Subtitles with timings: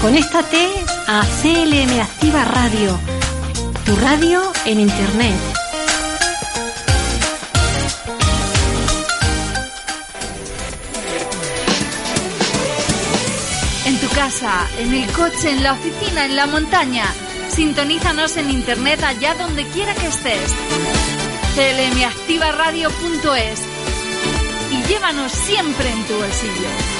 [0.00, 0.68] Conéctate
[1.08, 2.96] a CLM Activa Radio,
[3.84, 5.34] tu radio en Internet.
[13.86, 17.06] En tu casa, en el coche, en la oficina, en la montaña.
[17.48, 20.54] Sintonízanos en Internet allá donde quiera que estés.
[21.56, 23.62] clmactivaradio.es
[24.70, 26.97] y llévanos siempre en tu bolsillo.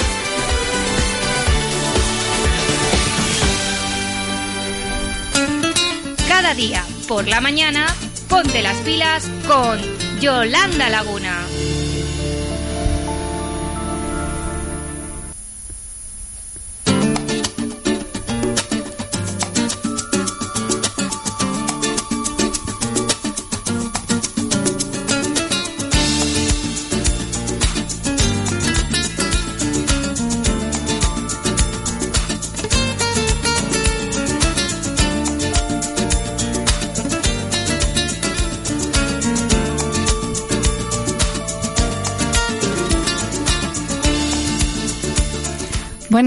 [6.40, 7.84] Cada día, por la mañana,
[8.28, 9.80] ponte las pilas con
[10.20, 11.36] Yolanda Laguna.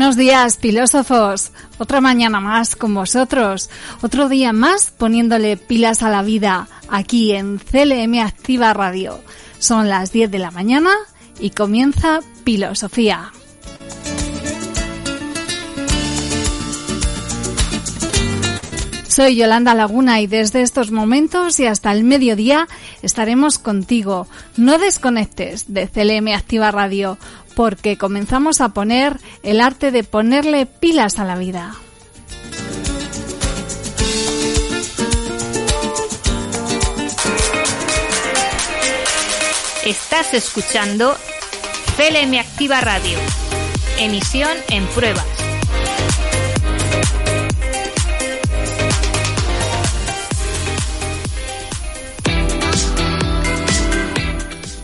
[0.02, 1.52] Buenos días, filósofos.
[1.78, 3.70] Otra mañana más con vosotros.
[4.02, 9.20] Otro día más poniéndole pilas a la vida aquí en CLM Activa Radio.
[9.60, 10.90] Son las 10 de la mañana
[11.40, 13.32] y comienza Filosofía.
[19.12, 22.70] Soy Yolanda Laguna y desde estos momentos y hasta el mediodía
[23.02, 24.26] estaremos contigo.
[24.56, 27.18] No desconectes de CLM Activa Radio
[27.56, 31.76] porque comenzamos a poner el arte de ponerle pilas a la vida.
[39.86, 41.16] Estás escuchando
[41.98, 43.18] CLM Activa Radio.
[43.98, 45.41] Emisión en pruebas.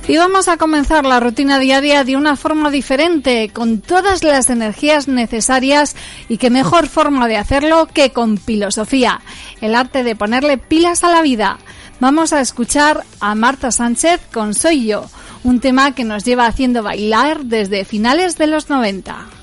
[0.07, 5.09] Y vamos a comenzar la rutina diaria de una forma diferente, con todas las energías
[5.09, 5.97] necesarias
[6.29, 9.19] y qué mejor forma de hacerlo que con filosofía,
[9.59, 11.59] el arte de ponerle pilas a la vida.
[11.99, 15.09] Vamos a escuchar a Marta Sánchez con Soy yo,
[15.43, 19.36] un tema que nos lleva haciendo bailar desde finales de los 90.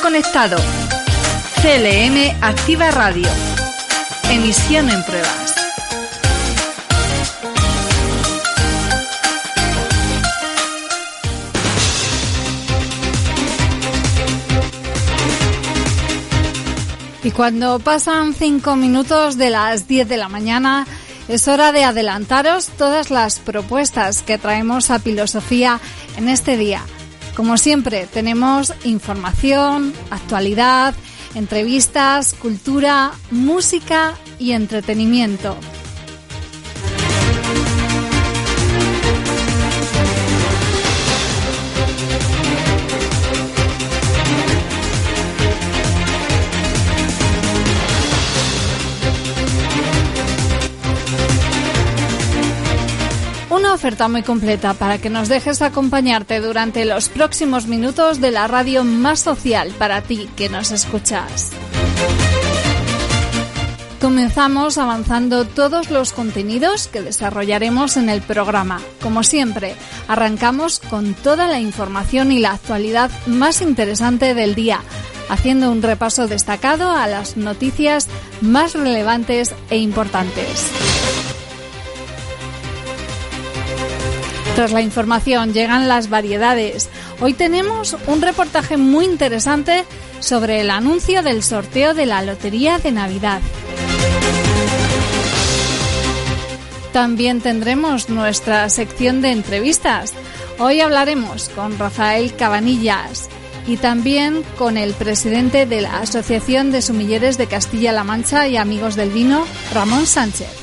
[0.00, 0.56] Conectado.
[1.60, 3.28] CLM Activa Radio.
[4.30, 5.54] Emisión en pruebas.
[17.22, 20.86] Y cuando pasan cinco minutos de las 10 de la mañana,
[21.28, 25.80] es hora de adelantaros todas las propuestas que traemos a Filosofía
[26.16, 26.82] en este día.
[27.34, 30.94] Como siempre, tenemos información, actualidad,
[31.34, 35.56] entrevistas, cultura, música y entretenimiento.
[53.82, 58.84] Oferta muy completa para que nos dejes acompañarte durante los próximos minutos de la radio
[58.84, 61.50] más social para ti que nos escuchas.
[64.00, 68.80] Comenzamos avanzando todos los contenidos que desarrollaremos en el programa.
[69.02, 69.74] Como siempre,
[70.06, 74.78] arrancamos con toda la información y la actualidad más interesante del día,
[75.28, 78.06] haciendo un repaso destacado a las noticias
[78.40, 80.70] más relevantes e importantes.
[84.54, 86.90] Tras la información llegan las variedades.
[87.20, 89.84] Hoy tenemos un reportaje muy interesante
[90.20, 93.40] sobre el anuncio del sorteo de la Lotería de Navidad.
[96.92, 100.12] También tendremos nuestra sección de entrevistas.
[100.58, 103.30] Hoy hablaremos con Rafael Cabanillas
[103.66, 108.96] y también con el presidente de la Asociación de Sumilleres de Castilla-La Mancha y Amigos
[108.96, 110.61] del Vino, Ramón Sánchez.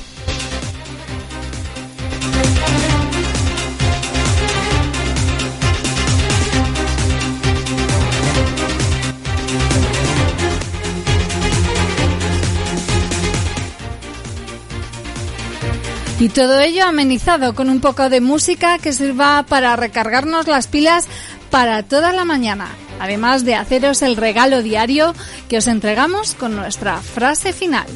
[16.20, 21.08] Y todo ello amenizado con un poco de música que sirva para recargarnos las pilas
[21.50, 22.68] para toda la mañana,
[23.00, 25.16] además de haceros el regalo diario
[25.48, 27.88] que os entregamos con nuestra frase final.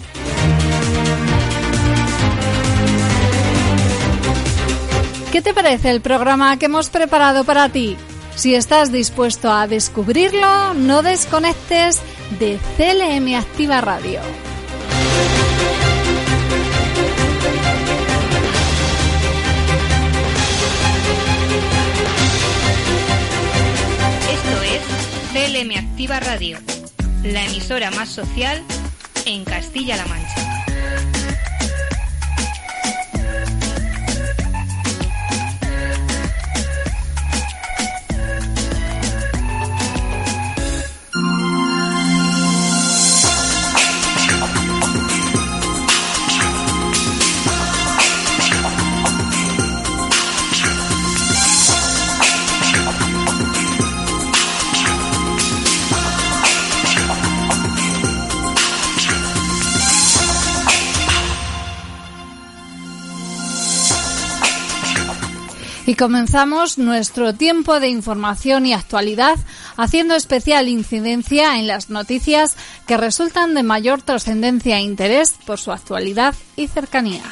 [5.34, 7.98] ¿Qué te parece el programa que hemos preparado para ti?
[8.36, 12.00] Si estás dispuesto a descubrirlo, no desconectes
[12.40, 14.22] de CLM Activa Radio.
[25.34, 26.60] CLM Activa Radio,
[27.24, 28.62] la emisora más social
[29.26, 30.53] en Castilla-La Mancha.
[65.86, 69.36] Y comenzamos nuestro tiempo de información y actualidad
[69.76, 72.56] haciendo especial incidencia en las noticias
[72.88, 77.24] que resultan de mayor trascendencia e interés por su actualidad y cercanía.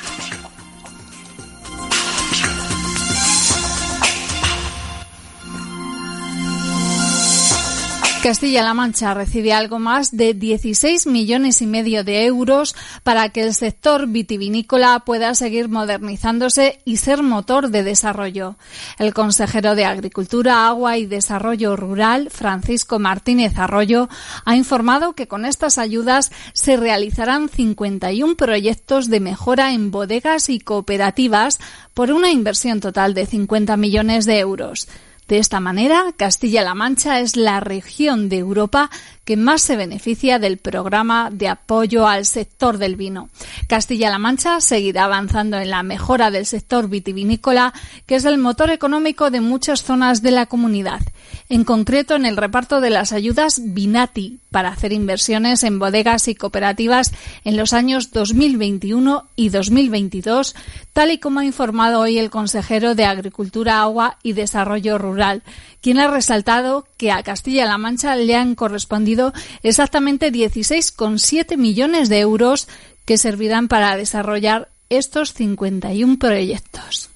[8.22, 13.56] Castilla-La Mancha recibe algo más de 16 millones y medio de euros para que el
[13.56, 18.58] sector vitivinícola pueda seguir modernizándose y ser motor de desarrollo.
[19.00, 24.08] El consejero de Agricultura, Agua y Desarrollo Rural, Francisco Martínez Arroyo,
[24.46, 30.60] ha informado que con estas ayudas se realizarán 51 proyectos de mejora en bodegas y
[30.60, 31.60] cooperativas
[31.96, 34.88] por una inversión total de 50 millones de euros.
[35.32, 38.90] De esta manera, Castilla-La Mancha es la región de Europa
[39.38, 43.30] más se beneficia del programa de apoyo al sector del vino.
[43.68, 47.74] Castilla-La Mancha seguirá avanzando en la mejora del sector vitivinícola,
[48.06, 51.02] que es el motor económico de muchas zonas de la comunidad,
[51.50, 56.36] en concreto en el reparto de las ayudas Vinati para hacer inversiones en bodegas y
[56.36, 57.12] cooperativas
[57.46, 60.56] en los años 2021 y 2022,
[60.94, 65.42] tal y como ha informado hoy el consejero de Agricultura, Agua y Desarrollo Rural,
[65.82, 69.21] quien ha resaltado que a Castilla-La Mancha le han correspondido
[69.64, 72.68] exactamente 16,7 millones de euros
[73.06, 77.10] que servirán para desarrollar estos 51 proyectos.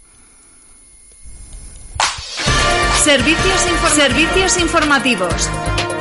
[3.03, 3.61] Servicios,
[3.93, 5.49] Servicios informativos.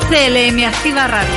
[0.09, 1.35] CLM Activa Radio.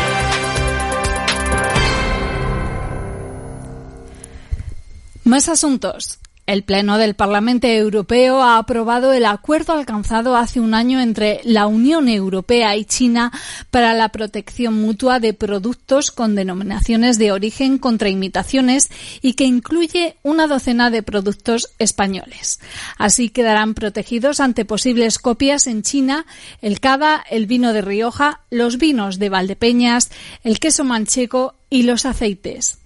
[5.24, 6.20] Más asuntos.
[6.48, 11.68] El Pleno del Parlamento Europeo ha aprobado el acuerdo alcanzado hace un año entre la
[11.68, 13.34] Unión Europea y China
[13.70, 18.90] para la protección mutua de productos con denominaciones de origen contra imitaciones
[19.22, 22.62] y que incluye una docena de productos españoles.
[22.98, 26.26] Así quedarán protegidos ante posibles copias en China
[26.62, 30.12] el cava, el vino de Rioja, los vinos de Valdepeñas,
[30.46, 32.80] el queso manchego y los aceites.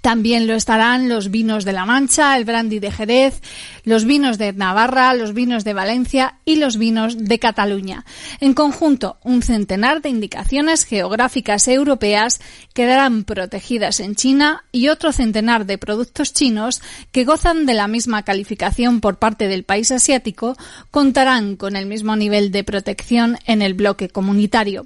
[0.00, 3.40] También lo estarán los vinos de La Mancha, el brandy de Jerez,
[3.84, 8.04] los vinos de Navarra, los vinos de Valencia y los vinos de Cataluña.
[8.40, 12.40] En conjunto, un centenar de indicaciones geográficas europeas
[12.74, 18.24] quedarán protegidas en China y otro centenar de productos chinos que gozan de la misma
[18.24, 20.56] calificación por parte del país asiático
[20.90, 24.84] contarán con el mismo nivel de protección en el bloque comunitario.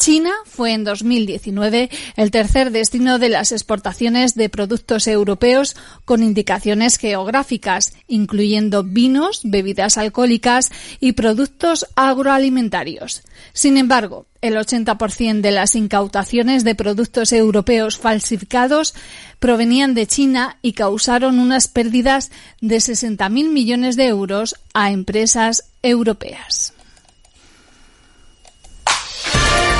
[0.00, 5.76] China fue en 2019 el tercer destino de las exportaciones de productos europeos
[6.06, 13.24] con indicaciones geográficas, incluyendo vinos, bebidas alcohólicas y productos agroalimentarios.
[13.52, 18.94] Sin embargo, el 80% de las incautaciones de productos europeos falsificados
[19.38, 22.30] provenían de China y causaron unas pérdidas
[22.62, 26.72] de 60.000 millones de euros a empresas europeas.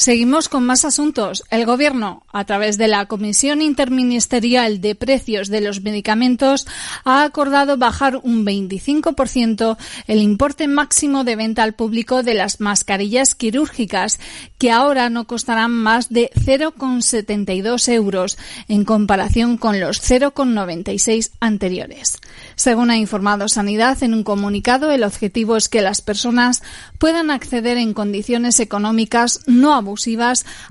[0.00, 1.44] Seguimos con más asuntos.
[1.50, 6.66] El Gobierno, a través de la Comisión Interministerial de Precios de los Medicamentos,
[7.04, 9.76] ha acordado bajar un 25%
[10.06, 14.18] el importe máximo de venta al público de las mascarillas quirúrgicas,
[14.56, 18.38] que ahora no costarán más de 0,72 euros
[18.68, 22.16] en comparación con los 0,96 anteriores.
[22.54, 26.62] Según ha informado Sanidad en un comunicado, el objetivo es que las personas
[26.96, 29.89] puedan acceder en condiciones económicas no abusivas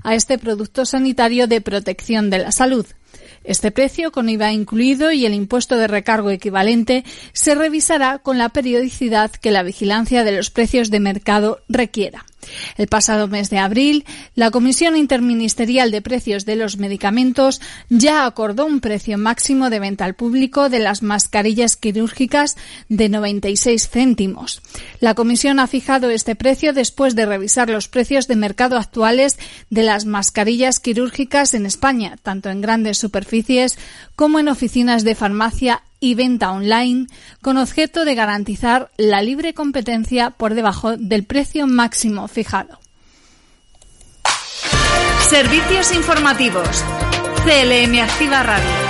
[0.02, 2.86] a este producto sanitario de protección de la salud.
[3.42, 8.50] Este precio, con IVA incluido y el impuesto de recargo equivalente, se revisará con la
[8.50, 12.26] periodicidad que la vigilancia de los precios de mercado requiera.
[12.76, 14.04] El pasado mes de abril,
[14.34, 20.04] la Comisión Interministerial de Precios de los Medicamentos ya acordó un precio máximo de venta
[20.04, 22.56] al público de las mascarillas quirúrgicas
[22.88, 24.62] de 96 céntimos.
[25.00, 29.38] La Comisión ha fijado este precio después de revisar los precios de mercado actuales
[29.70, 33.78] de las mascarillas quirúrgicas en España, tanto en grandes superficies
[34.16, 37.06] como en oficinas de farmacia y venta online
[37.42, 42.80] con objeto de garantizar la libre competencia por debajo del precio máximo fijado.
[45.28, 46.84] Servicios informativos.
[47.44, 48.89] CLM Activa Radio.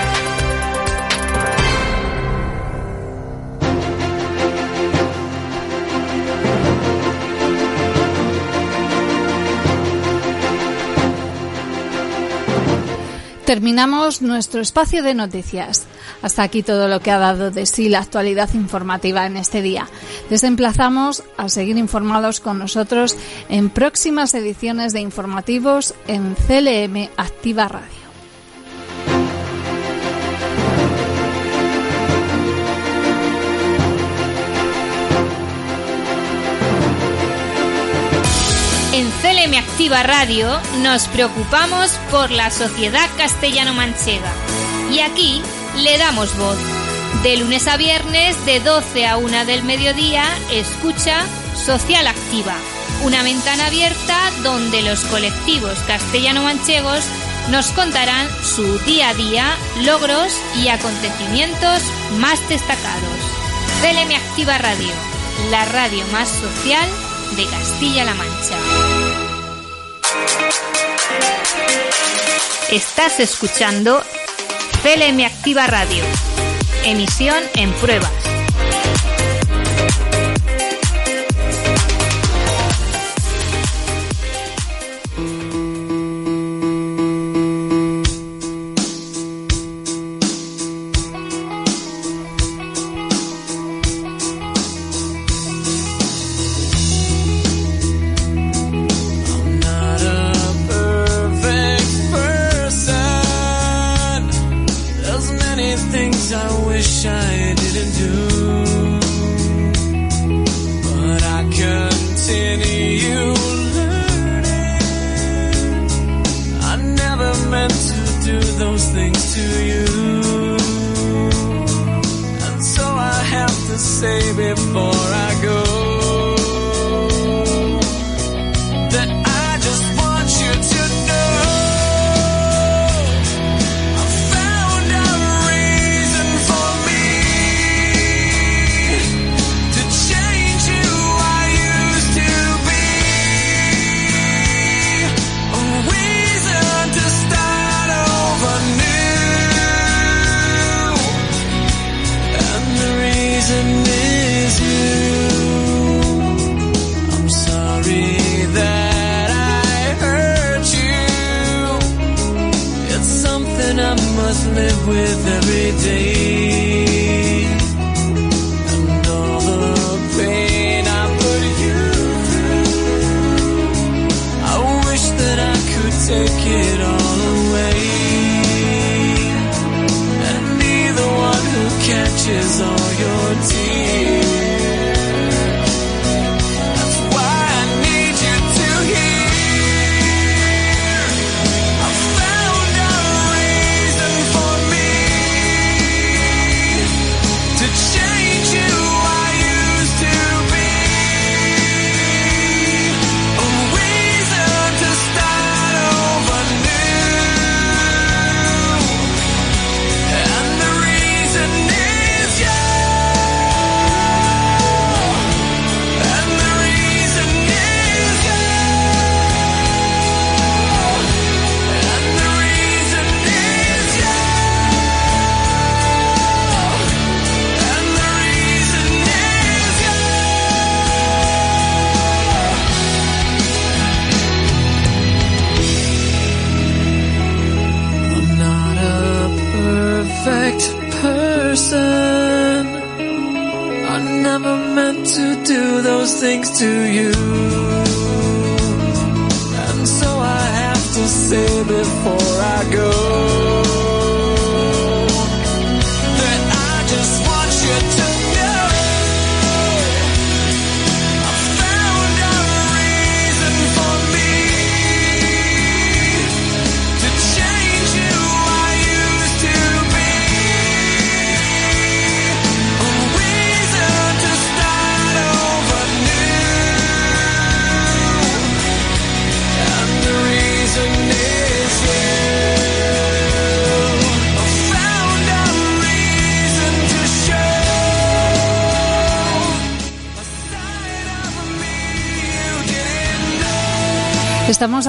[13.44, 15.86] Terminamos nuestro espacio de noticias.
[16.22, 19.88] Hasta aquí todo lo que ha dado de sí la actualidad informativa en este día.
[20.28, 23.16] Les emplazamos a seguir informados con nosotros
[23.48, 27.99] en próximas ediciones de informativos en CLM Activa Radio.
[39.00, 44.30] En CLM Activa Radio nos preocupamos por la sociedad castellano-manchega
[44.92, 45.40] y aquí
[45.78, 46.58] le damos voz.
[47.22, 51.24] De lunes a viernes, de 12 a 1 del mediodía, escucha
[51.56, 52.54] Social Activa,
[53.02, 57.02] una ventana abierta donde los colectivos castellano-manchegos
[57.48, 59.46] nos contarán su día a día,
[59.82, 60.30] logros
[60.62, 61.84] y acontecimientos
[62.18, 63.18] más destacados.
[63.80, 64.92] CLM Activa Radio,
[65.50, 66.86] la radio más social
[67.36, 68.89] de Castilla-La Mancha.
[72.70, 74.02] Estás escuchando
[74.82, 76.04] CLM Activa Radio.
[76.84, 78.39] Emisión en pruebas.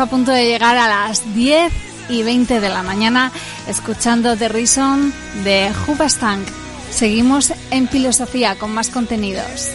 [0.02, 1.72] a punto de llegar a las 10
[2.10, 3.32] y 20 de la mañana
[3.68, 6.48] escuchando The Reason de Hoobastank.
[6.90, 9.70] Seguimos en Filosofía con más contenidos.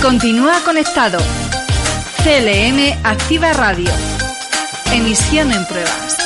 [0.00, 1.18] Continúa conectado.
[2.22, 3.90] CLM Activa Radio.
[4.92, 6.25] Emisión en pruebas.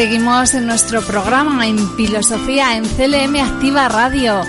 [0.00, 4.40] Seguimos en nuestro programa en Filosofía en CLM Activa Radio,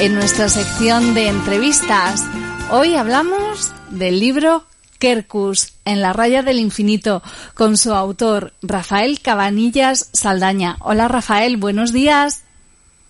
[0.00, 2.24] en nuestra sección de entrevistas.
[2.72, 4.64] Hoy hablamos del libro
[4.98, 7.22] Kerkus, en la raya del infinito,
[7.54, 10.78] con su autor, Rafael Cabanillas Saldaña.
[10.80, 12.42] Hola Rafael, buenos días.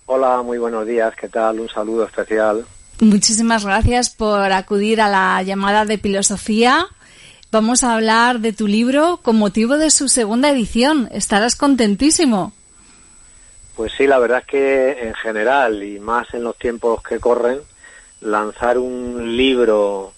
[0.05, 1.59] Hola, muy buenos días, ¿qué tal?
[1.59, 2.67] Un saludo especial.
[3.01, 6.87] Muchísimas gracias por acudir a la llamada de filosofía.
[7.51, 11.09] Vamos a hablar de tu libro con motivo de su segunda edición.
[11.13, 12.53] Estarás contentísimo.
[13.75, 17.61] Pues sí, la verdad es que en general y más en los tiempos que corren,
[18.21, 20.13] lanzar un libro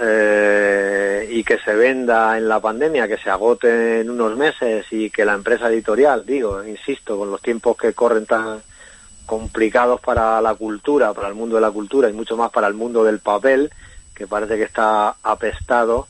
[0.00, 5.10] eh, y que se venda en la pandemia, que se agote en unos meses y
[5.10, 8.62] que la empresa editorial, digo, insisto, con los tiempos que corren tan
[9.26, 12.74] complicados para la cultura, para el mundo de la cultura y mucho más para el
[12.74, 13.72] mundo del papel,
[14.14, 16.06] que parece que está apestado,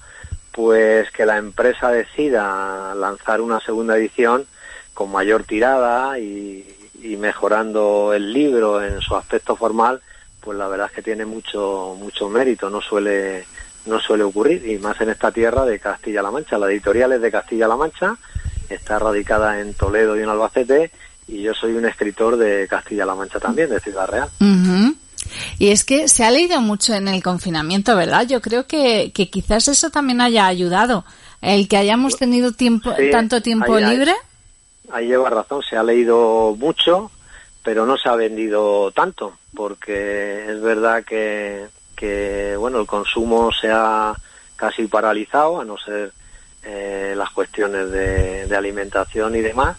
[0.58, 4.44] pues que la empresa decida lanzar una segunda edición
[4.92, 6.66] con mayor tirada y,
[7.16, 10.00] mejorando el libro en su aspecto formal,
[10.40, 13.46] pues la verdad es que tiene mucho mucho mérito, no suele
[13.86, 16.58] no suele ocurrir y más en esta tierra de Castilla-La Mancha.
[16.58, 18.16] La editorial es de Castilla-La Mancha,
[18.68, 20.90] está radicada en Toledo y en Albacete
[21.28, 24.28] y yo soy un escritor de Castilla-La Mancha también, de Ciudad Real.
[25.58, 28.26] Y es que se ha leído mucho en el confinamiento, ¿verdad?
[28.26, 31.04] Yo creo que, que quizás eso también haya ayudado.
[31.40, 34.14] El que hayamos tenido tiempo, Sí, tanto tiempo ahí- ahí- libre.
[34.90, 37.10] Ahí lleva razón, se ha leído mucho,
[37.62, 43.70] pero no se ha vendido tanto, porque es verdad que, que bueno, el consumo se
[43.70, 44.14] ha
[44.56, 46.12] casi paralizado, a no ser
[46.64, 49.76] eh, las cuestiones de, de alimentación y demás,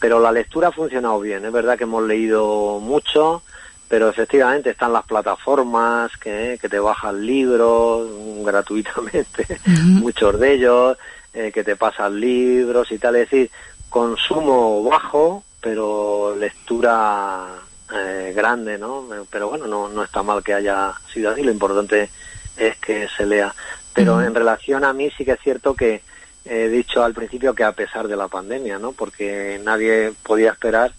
[0.00, 3.42] pero la lectura ha funcionado bien, es verdad que hemos leído mucho,
[3.88, 8.08] pero efectivamente están las plataformas que, que te bajan libros
[8.44, 10.98] gratuitamente, muchos de ellos,
[11.34, 13.50] eh, que te pasan libros y tal, es decir,
[13.88, 17.46] consumo bajo, pero lectura
[17.94, 19.06] eh, grande, ¿no?
[19.30, 22.10] Pero bueno, no, no está mal que haya sido así, lo importante
[22.56, 23.54] es que se lea.
[23.92, 26.02] Pero en relación a mí sí que es cierto que
[26.44, 28.92] he dicho al principio que a pesar de la pandemia, ¿no?
[28.92, 30.92] Porque nadie podía esperar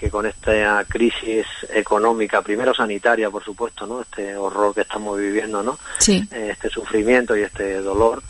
[0.00, 4.00] que con esta crisis económica, primero sanitaria, por supuesto, ¿no?
[4.00, 5.78] Este horror que estamos viviendo, ¿no?
[5.98, 6.26] Sí.
[6.30, 8.22] Este sufrimiento y este dolor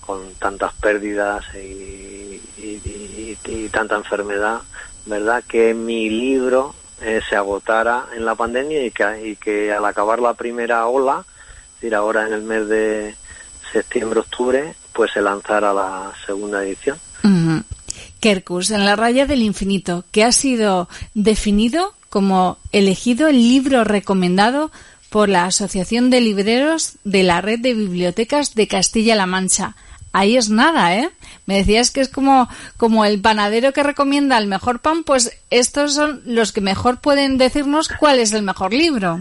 [0.00, 4.62] con tantas pérdidas y, y- y- y tanta enfermedad,
[5.04, 5.44] ¿verdad?
[5.46, 10.20] Que mi libro eh, se agotara en la pandemia y que, y que al acabar
[10.20, 13.14] la primera ola, es decir, ahora en el mes de
[13.70, 16.98] septiembre-octubre, pues se lanzara la segunda edición.
[18.20, 24.70] Kerkus, en la raya del infinito, que ha sido definido como elegido el libro recomendado
[25.10, 29.74] por la Asociación de Libreros de la Red de Bibliotecas de Castilla-La Mancha.
[30.12, 31.10] Ahí es nada, ¿eh?
[31.46, 35.94] Me decías que es como, como el panadero que recomienda el mejor pan, pues estos
[35.94, 39.20] son los que mejor pueden decirnos cuál es el mejor libro.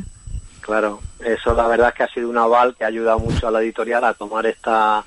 [0.61, 3.51] Claro, eso la verdad es que ha sido un aval que ha ayudado mucho a
[3.51, 5.05] la editorial a tomar esta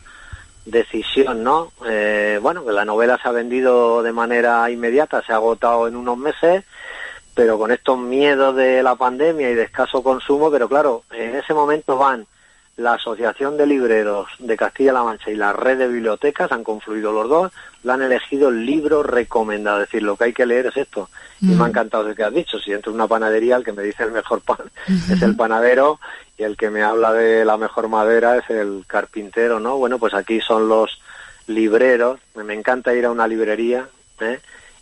[0.65, 1.73] decisión, ¿no?
[1.87, 5.97] Eh, bueno, que la novela se ha vendido de manera inmediata, se ha agotado en
[5.97, 6.65] unos meses,
[7.35, 11.55] pero con estos miedos de la pandemia y de escaso consumo, pero claro, en ese
[11.55, 12.27] momento van
[12.77, 17.29] la Asociación de Libreros de Castilla-La Mancha y la Red de Bibliotecas, han confluido los
[17.29, 20.77] dos, lo han elegido el libro recomendado, es decir, lo que hay que leer es
[20.77, 21.11] esto.
[21.43, 23.73] Y me ha encantado lo que has dicho, si entro en una panadería, el que
[23.73, 24.59] me dice el mejor pan
[25.11, 25.99] es el panadero
[26.41, 29.77] y el que me habla de la mejor madera es el carpintero, ¿no?
[29.77, 30.99] Bueno, pues aquí son los
[31.47, 33.87] libreros, me encanta ir a una librería,
[34.21, 34.41] ¿eh?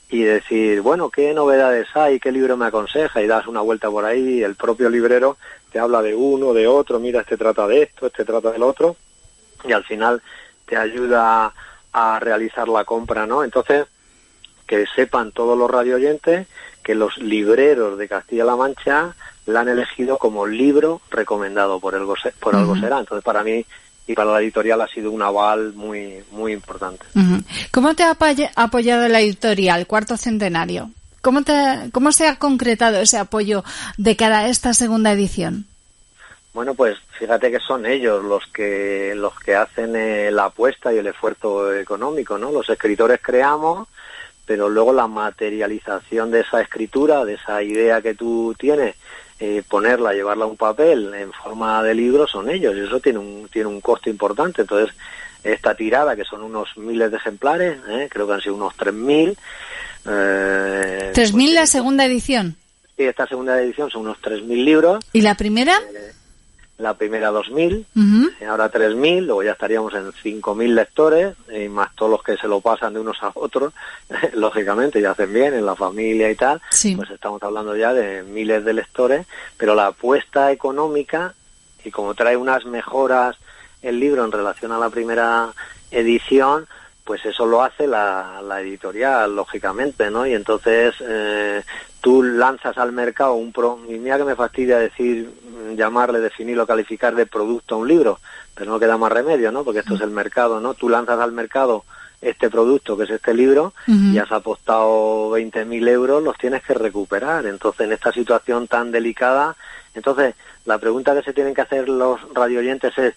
[0.09, 2.21] y decir, bueno, ¿qué novedades hay?
[2.21, 3.21] ¿Qué libro me aconseja?
[3.21, 5.37] Y das una vuelta por ahí y el propio librero
[5.73, 8.95] te habla de uno, de otro, mira, este trata de esto, este trata del otro,
[9.65, 10.23] y al final
[10.65, 11.53] te ayuda
[11.93, 13.43] a realizar la compra, ¿no?
[13.43, 13.87] Entonces,
[14.65, 16.47] que sepan todos los radioyentes
[16.85, 19.17] que los libreros de Castilla-La Mancha
[19.49, 22.03] la han elegido como libro recomendado por, el
[22.39, 22.99] por algo será.
[23.01, 23.65] Entonces, para mí
[24.07, 27.05] y para la editorial ha sido un aval muy, muy importante.
[27.73, 30.91] ¿Cómo te ha apoya- apoyado la editorial Cuarto Centenario?
[31.21, 31.53] ¿Cómo, te,
[31.93, 33.65] ¿Cómo se ha concretado ese apoyo
[33.97, 35.67] de cara a esta segunda edición?
[36.55, 40.99] Bueno, pues fíjate que son ellos los que los que hacen eh, la apuesta y
[40.99, 42.51] el esfuerzo económico, ¿no?
[42.51, 43.87] Los escritores creamos,
[44.47, 48.97] pero luego la materialización de esa escritura, de esa idea que tú tienes,
[49.41, 52.75] eh, ponerla, llevarla a un papel en forma de libro, son ellos.
[52.77, 54.63] Y eso tiene un tiene un costo importante.
[54.63, 54.95] Entonces,
[55.45, 58.09] esta tirada, que son unos miles de ejemplares, ¿eh?
[58.11, 59.37] creo que han sido unos 3.000.
[60.07, 62.57] Eh, 3.000 la segunda edición.
[62.97, 65.05] sí, esta segunda edición son unos 3.000 libros.
[65.13, 65.79] ¿Y la primera?
[66.79, 68.31] La primera 2.000, Ujú.
[68.41, 72.47] eh, ahora 3.000, luego ya estaríamos en 5.000 lectores, y más todos los que se
[72.47, 73.73] lo pasan de unos a otros,
[74.35, 76.95] lógicamente, y hacen bien en la familia y tal, Sí.
[76.95, 81.35] pues estamos hablando ya de miles de lectores, pero la apuesta económica,
[81.85, 83.37] y como trae unas mejoras
[83.83, 85.49] el libro en relación a la primera
[85.91, 86.67] edición,
[87.05, 90.27] pues eso lo hace la, la editorial, lógicamente, ¿no?
[90.27, 91.63] Y entonces eh,
[92.09, 93.79] tú lanzas al mercado un pro...
[93.87, 98.19] Y mira que me fastidia decir, mm, llamarle, definirlo, calificar de producto a un libro,
[98.55, 99.63] pero no queda más remedio, ¿no?
[99.63, 100.73] Porque esto es el mercado, ¿no?
[100.73, 101.85] Tú lanzas al mercado
[102.23, 107.45] este producto, que es este libro, y has apostado 20.000 euros, los tienes que recuperar.
[107.45, 109.55] Entonces, en esta situación tan delicada,
[109.93, 113.17] entonces, la pregunta que se tienen que hacer los radioyentes es,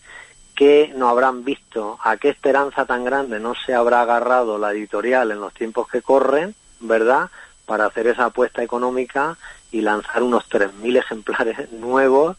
[0.54, 1.98] ¿qué no habrán visto?
[2.04, 6.02] ¿A qué esperanza tan grande no se habrá agarrado la editorial en los tiempos que
[6.02, 7.30] corren, verdad?
[7.72, 9.38] Para hacer esa apuesta económica
[9.72, 12.36] y lanzar unos 3.000 ejemplares nuevos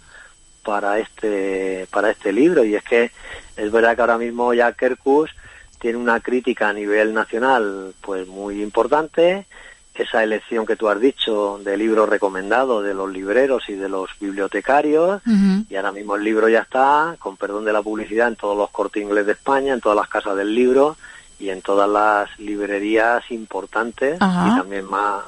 [0.62, 2.62] para este para este libro.
[2.64, 3.11] Y es que
[3.57, 5.31] es verdad que ahora mismo ya Kerkus
[5.79, 9.47] tiene una crítica a nivel nacional pues muy importante.
[9.95, 14.11] Esa elección que tú has dicho de libro recomendado de los libreros y de los
[14.21, 15.23] bibliotecarios.
[15.71, 18.68] Y ahora mismo el libro ya está con perdón de la publicidad en todos los
[18.68, 20.99] cortes inglés de España en todas las casas del libro
[21.43, 24.49] y en todas las librerías importantes Ajá.
[24.55, 25.25] y también más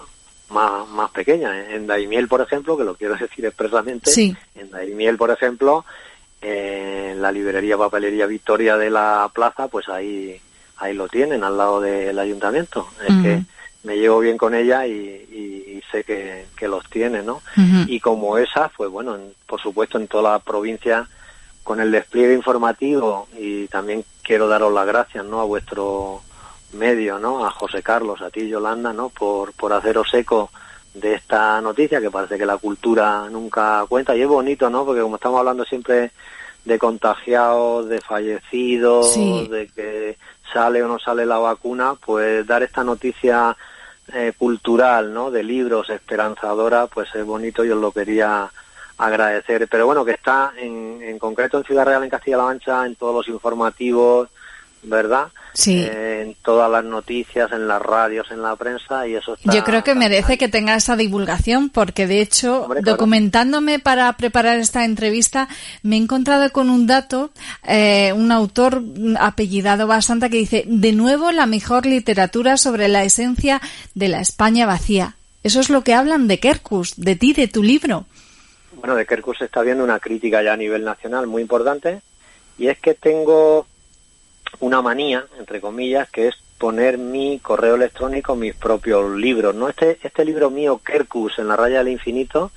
[0.51, 1.53] más, más pequeñas.
[1.71, 4.37] En Daimiel, por ejemplo, que lo quiero decir expresamente, Sí.
[4.55, 5.85] en Daimiel, por ejemplo,
[6.41, 10.41] en la librería Papelería Victoria de la Plaza, pues ahí
[10.79, 12.87] ahí lo tienen, al lado del ayuntamiento.
[13.01, 13.43] Es que
[13.85, 17.43] me llevo bien con ella y, y- y sé que, que los tiene, ¿no?
[17.89, 21.09] Y como esa, pues bueno, en- por supuesto en toda la provincia
[21.65, 25.41] con el despliegue informativo y también quiero daros las gracias, ¿no?
[25.41, 26.21] A vuestro
[26.75, 27.45] medio, ¿no?
[27.45, 29.09] A José Carlos, a ti Yolanda, ¿no?
[29.09, 30.51] Por, por haceros eco
[30.93, 34.85] de esta noticia que parece que la cultura nunca cuenta y es bonito, ¿no?
[34.85, 36.13] Porque como estamos hablando siempre
[36.65, 39.49] de contagiados, de fallecidos, Sí.
[39.51, 40.17] de que
[40.53, 43.57] sale o no sale la vacuna, pues dar esta noticia
[44.13, 45.31] eh, cultural, ¿no?
[45.31, 48.51] De libros esperanzadora, pues es bonito y os lo quería
[48.99, 49.67] agradecer.
[49.69, 53.15] Pero bueno, que está en, en concreto en Ciudad Real, en Castilla-La Mancha, en todos
[53.15, 54.29] los informativos,
[54.87, 55.29] ¿verdad?
[55.55, 55.83] Sí.
[55.83, 59.53] Eh, en todas las noticias, en las radios, en la prensa y eso está...
[59.53, 62.97] Yo creo que merece que tenga esa divulgación porque de hecho, Hombre, claro.
[62.97, 65.49] documentándome para preparar esta entrevista,
[65.83, 67.31] me he encontrado con un dato,
[67.67, 68.83] eh, un autor
[69.19, 73.61] apellidado bastante que dice, de nuevo la mejor literatura sobre la esencia
[73.95, 75.17] de la España vacía.
[75.45, 78.07] Eso es lo que hablan de Kerkus, de ti, de tu libro.
[78.85, 82.03] Bueno, de Kerkus se está viendo una crítica ya a nivel nacional muy importante
[82.59, 83.67] y es que tengo
[84.61, 89.71] una manía, entre comillas, que es poner mi correo electrónico, mis propios libros, ¿no?
[89.71, 92.51] Este, este libro mío, Kerkus, en la raya del infinito,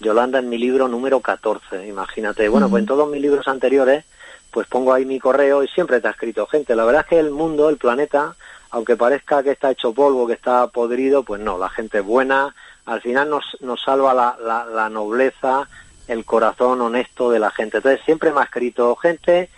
[0.00, 2.48] Yolanda en mi libro número 14, imagínate.
[2.48, 4.06] Bueno, pues en todos mis libros anteriores,
[4.50, 6.74] pues pongo ahí mi correo y siempre te ha escrito gente.
[6.74, 8.36] La verdad es que el mundo, el planeta,
[8.70, 12.54] aunque parezca que está hecho polvo, que está podrido, pues no, la gente es buena,
[12.86, 15.68] al final nos, nos salva la, la, la nobleza,
[16.08, 17.78] el corazón honesto de la gente.
[17.78, 19.48] Entonces siempre me ha escrito gente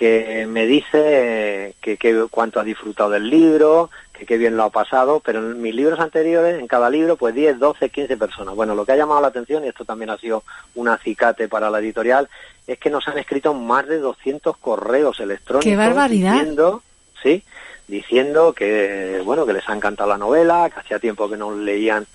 [0.00, 4.70] que me dice que, que cuánto ha disfrutado del libro, que qué bien lo ha
[4.70, 8.54] pasado, pero en mis libros anteriores, en cada libro, pues 10, 12, 15 personas.
[8.54, 10.42] Bueno, lo que ha llamado la atención, y esto también ha sido
[10.74, 12.30] un acicate para la editorial,
[12.66, 15.64] es que nos han escrito más de 200 correos electrónicos.
[15.64, 16.32] ¡Qué barbaridad!
[16.32, 16.82] Diciendo,
[17.22, 17.42] sí,
[17.86, 22.06] diciendo que, bueno, que les ha encantado la novela, que hacía tiempo que no leían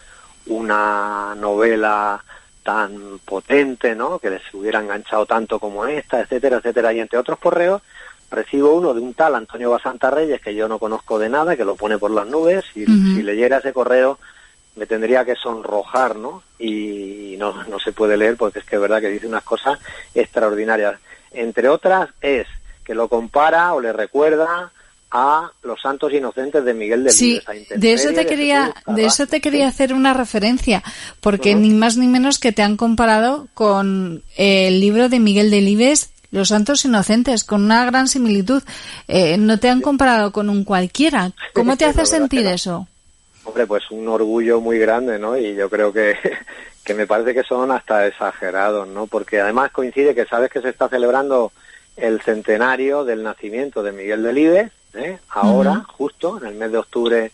[0.48, 2.24] una novela
[2.64, 4.20] tan potente, ¿no?
[4.20, 6.94] Que les hubiera enganchado tanto como esta, etcétera, etcétera.
[6.94, 7.82] Y entre otros correos
[8.32, 11.64] recibo uno de un tal Antonio Basanta Reyes que yo no conozco de nada, que
[11.64, 12.66] lo pone por las nubes.
[12.76, 14.18] Y si leyera ese correo
[14.76, 16.44] me tendría que sonrojar, ¿no?
[16.60, 19.80] Y no, no se puede leer porque es que es verdad que dice unas cosas
[20.14, 21.00] extraordinarias.
[21.32, 22.48] Entre otras es
[22.84, 24.72] que lo compara o le recuerda
[25.12, 27.42] a los santos inocentes de Miguel de Sí,
[27.76, 30.84] de eso te quería, de eso te quería hacer una referencia,
[31.22, 36.12] porque ni más ni menos que te han comparado con el libro de Miguel Delibes,
[36.32, 38.62] Los Santos Inocentes, con una gran similitud.
[39.08, 41.32] Eh, no te han comparado con un cualquiera.
[41.54, 42.50] ¿Cómo te hace sentir no.
[42.50, 42.88] eso?
[43.46, 45.38] Hombre, pues un orgullo muy grande, ¿no?
[45.38, 46.16] Y yo creo que,
[46.84, 49.08] que me parece que son hasta exagerados, ¿no?
[49.08, 51.52] Porque además coincide que sabes que se está celebrando
[51.96, 55.20] el centenario del nacimiento de Miguel Delibes, ¿eh?
[55.30, 57.32] Ahora, justo, en el mes de octubre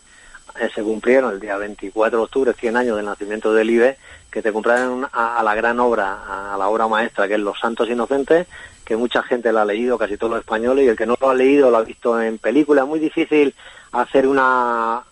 [0.60, 3.96] eh, se cumplieron, el día 24 de octubre, 100 años del nacimiento de Delibes,
[4.30, 7.58] que te cumplieron a, a la gran obra, a la obra maestra, que es Los
[7.60, 8.46] Santos Inocentes,
[8.84, 11.30] que mucha gente la ha leído, casi todos los españoles, y el que no lo
[11.30, 12.82] ha leído lo ha visto en película.
[12.82, 13.54] Es muy difícil
[13.92, 15.02] hacer una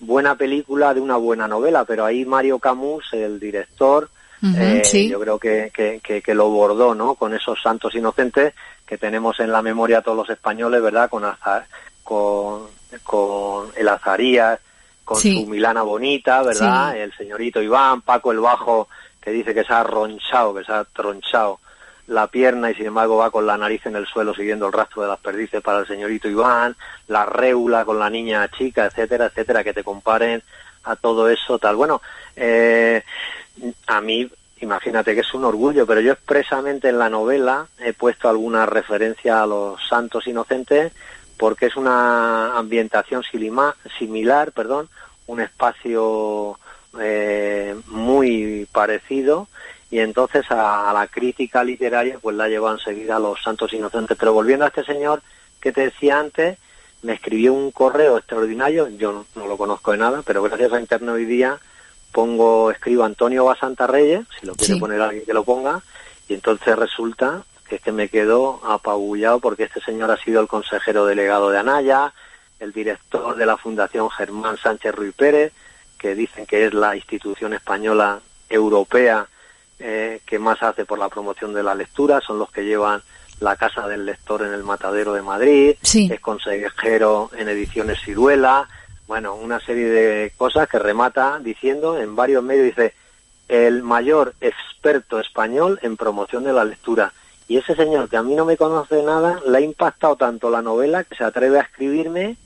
[0.00, 4.08] buena película de una buena novela, pero ahí Mario Camus, el director,
[4.42, 5.08] Eh, sí.
[5.10, 7.14] Yo creo que, que, que, que lo bordó, ¿no?
[7.14, 8.54] Con esos santos inocentes
[8.86, 11.10] que tenemos en la memoria todos los españoles, ¿verdad?
[11.10, 11.66] Con, Aza-
[12.10, 12.66] con,
[13.04, 14.58] con el Azarías,
[15.04, 15.44] con Sí.
[15.44, 16.92] su Milana Bonita, ¿verdad?
[16.92, 16.98] Sí.
[16.98, 18.88] El señorito Iván, Paco el Bajo,
[19.20, 21.60] que dice que se ha ronchado, que se ha tronchado
[22.08, 25.02] la pierna y sin embargo va con la nariz en el suelo siguiendo el rastro
[25.02, 26.74] de las perdices para el señorito Iván,
[27.06, 30.42] la réula con la niña chica, etcétera, etcétera, que te comparen
[30.82, 31.76] a todo eso, tal.
[31.76, 32.02] Bueno,
[32.34, 33.04] eh,
[33.86, 34.28] a mí,
[34.60, 39.40] imagínate que es un orgullo, pero yo expresamente en la novela he puesto alguna referencia
[39.40, 40.92] a los santos inocentes
[41.40, 44.90] porque es una ambientación silima- similar, perdón,
[45.26, 46.58] un espacio
[47.00, 49.48] eh, muy parecido
[49.90, 54.18] y entonces a, a la crítica literaria pues la lleva enseguida a los santos inocentes.
[54.20, 55.22] Pero volviendo a este señor
[55.62, 56.58] que te decía antes,
[57.02, 60.78] me escribió un correo extraordinario, yo no, no lo conozco de nada, pero gracias a
[60.80, 61.58] Internet hoy día
[62.12, 64.80] pongo, escribo Antonio Basanta Reyes, si lo quiere Sí.
[64.80, 65.80] poner alguien que lo ponga,
[66.28, 67.44] y entonces resulta
[67.76, 72.12] es que me quedo apabullado porque este señor ha sido el consejero delegado de Anaya,
[72.58, 75.52] el director de la Fundación Germán Sánchez Ruiz Pérez,
[75.98, 79.26] que dicen que es la institución española europea
[79.78, 83.02] eh, que más hace por la promoción de la lectura, son los que llevan
[83.40, 86.10] la Casa del Lector en el Matadero de Madrid, Sí.
[86.12, 88.68] es consejero en Ediciones Ciruela,
[89.06, 92.94] bueno, una serie de cosas que remata diciendo en varios medios, dice,
[93.48, 97.12] el mayor experto español en promoción de la lectura.
[97.50, 100.62] Y ese señor que a mí no me conoce nada, le ha impactado tanto la
[100.62, 102.36] novela que se atreve a escribirme,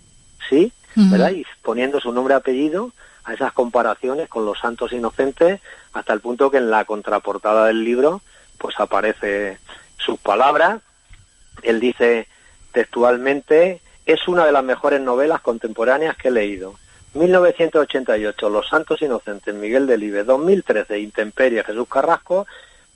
[0.49, 0.73] ¿sí?
[0.97, 1.11] Ujú.
[1.11, 1.33] ¿Verdad?
[1.33, 2.91] Y poniendo su nombre y apellido
[3.25, 5.61] a esas comparaciones con los santos inocentes,
[5.93, 8.23] hasta el punto que en la contraportada del libro,
[8.57, 9.59] pues aparece
[9.99, 10.81] sus palabras.
[11.63, 12.27] Él dice
[12.73, 16.77] textualmente, es una de las mejores novelas contemporáneas que he leído.
[17.13, 20.25] 1988, Los Santos Inocentes, Miguel Delibes.
[20.25, 22.47] 2013, Intemperie, Jesús Carrasco.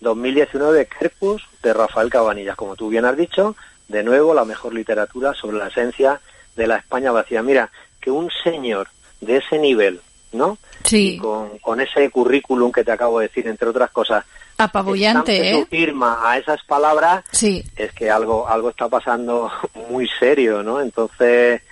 [0.01, 2.57] 2019, Kerkus, de Rafael Cabanillas.
[2.57, 3.57] Como tú bien has dicho,
[3.89, 6.21] de nuevo la mejor literatura sobre la esencia
[6.57, 7.43] de la España vacía.
[7.43, 8.89] Mira, que un señor
[9.21, 10.01] de ese nivel,
[10.33, 10.59] ¿no?
[10.85, 11.15] Sí.
[11.15, 14.25] Y con, con ese currículum que te acabo de decir, entre otras cosas,
[14.61, 15.67] Apabullante, ¿eh?
[15.71, 17.65] firma a esas palabras, Sí.
[17.77, 19.51] es que algo algo está pasando
[19.89, 20.81] muy serio, ¿no?
[20.81, 21.63] Entonces,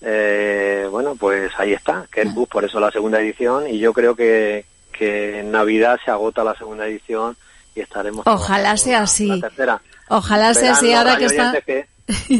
[0.00, 4.64] eh, bueno, pues ahí está, Kerkus, por eso la segunda edición, y yo creo que,
[4.92, 7.36] que en Navidad se agota la segunda edición
[7.80, 8.26] y estaremos...
[8.26, 9.26] Ojalá sea la- así.
[9.26, 9.80] La tercera.
[10.08, 11.60] Ojalá sea así ahora que está...
[11.60, 11.86] que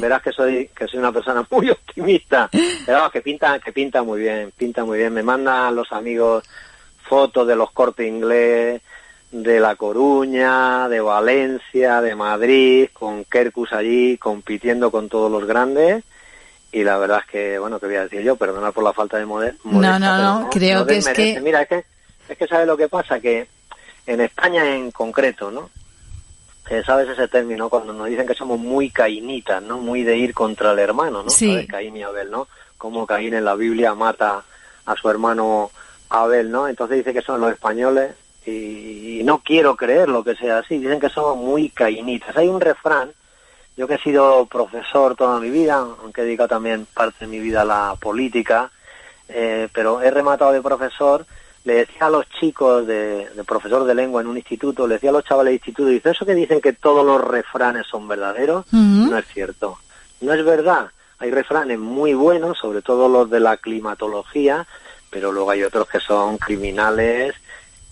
[0.01, 2.51] verás que soy que soy una persona muy optimista
[2.85, 6.43] pero que pinta que pinta muy bien pinta muy bien me mandan los amigos
[7.09, 8.83] fotos de los cortes inglés
[9.31, 16.03] de La Coruña, de Valencia, de Madrid, con Kerkus allí compitiendo con todos los grandes
[16.73, 19.19] y la verdad es que, bueno, que voy a decir yo, perdona por la falta
[19.19, 19.99] de mode- modestia.
[20.01, 21.85] no, pero no, creo que es que- Mira, es que,
[22.29, 23.21] es que ¿sabes lo que pasa?
[23.21, 23.47] Que
[24.11, 25.71] en España en concreto, ¿no?
[26.69, 27.69] Eh, ¿Sabes ese término?
[27.69, 29.79] Cuando nos dicen que somos muy cainitas, ¿no?
[29.79, 31.31] Muy de ir contra el hermano, ¿no?
[31.31, 31.65] Sí.
[31.69, 32.49] Caín y Abel, ¿no?
[32.77, 34.43] Como Caín en la Biblia mata
[34.85, 35.71] a su hermano
[36.09, 36.67] Abel, ¿no?
[36.67, 38.13] Entonces dice que son los españoles
[38.45, 40.79] y, y no quiero creer lo que sea así.
[40.79, 42.37] Dicen que somos muy cainitas.
[42.37, 43.13] Hay un refrán,
[43.77, 47.39] yo que he sido profesor toda mi vida, aunque he dedicado también parte de mi
[47.39, 48.73] vida a la política,
[49.29, 51.25] eh, pero he rematado de profesor,
[51.65, 55.11] le decía a los chicos de, de profesor de lengua en un instituto, le decía
[55.11, 58.65] a los chavales del instituto, dice, eso que dicen que todos los refranes son verdaderos,
[58.73, 59.79] no es cierto.
[60.21, 60.91] No es verdad.
[61.19, 64.67] Hay refranes muy buenos, sobre todo los de la climatología,
[65.11, 67.35] pero luego hay otros que son criminales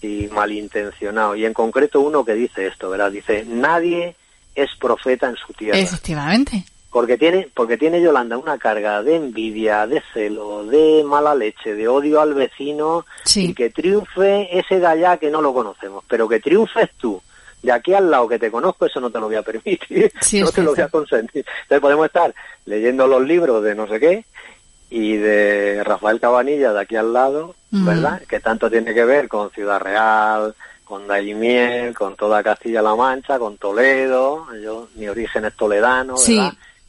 [0.00, 1.36] y malintencionados.
[1.36, 3.10] Y en concreto uno que dice esto, ¿verdad?
[3.10, 4.16] Dice, nadie
[4.54, 5.78] es profeta en su tierra.
[5.78, 6.64] Efectivamente.
[6.90, 11.86] Porque tiene, porque tiene Yolanda una carga de envidia, de celo, de mala leche, de
[11.86, 13.50] odio al vecino Sí.
[13.50, 17.20] y que triunfe ese de allá que no lo conocemos, pero que triunfes tú.
[17.62, 20.40] De aquí al lado que te conozco, eso no te lo voy a permitir, Sí,
[20.42, 21.44] no te lo voy a consentir.
[21.62, 22.34] Entonces podemos estar
[22.64, 24.24] leyendo los libros de no sé qué
[24.90, 27.84] y de Rafael Cabanilla de aquí al lado, Ujú.
[27.84, 28.22] ¿verdad?
[28.26, 33.58] Que tanto tiene que ver con Ciudad Real, con Daimiel, con toda Castilla-La Mancha, con
[33.58, 36.40] Toledo, yo, mi origen es toledano, Sí.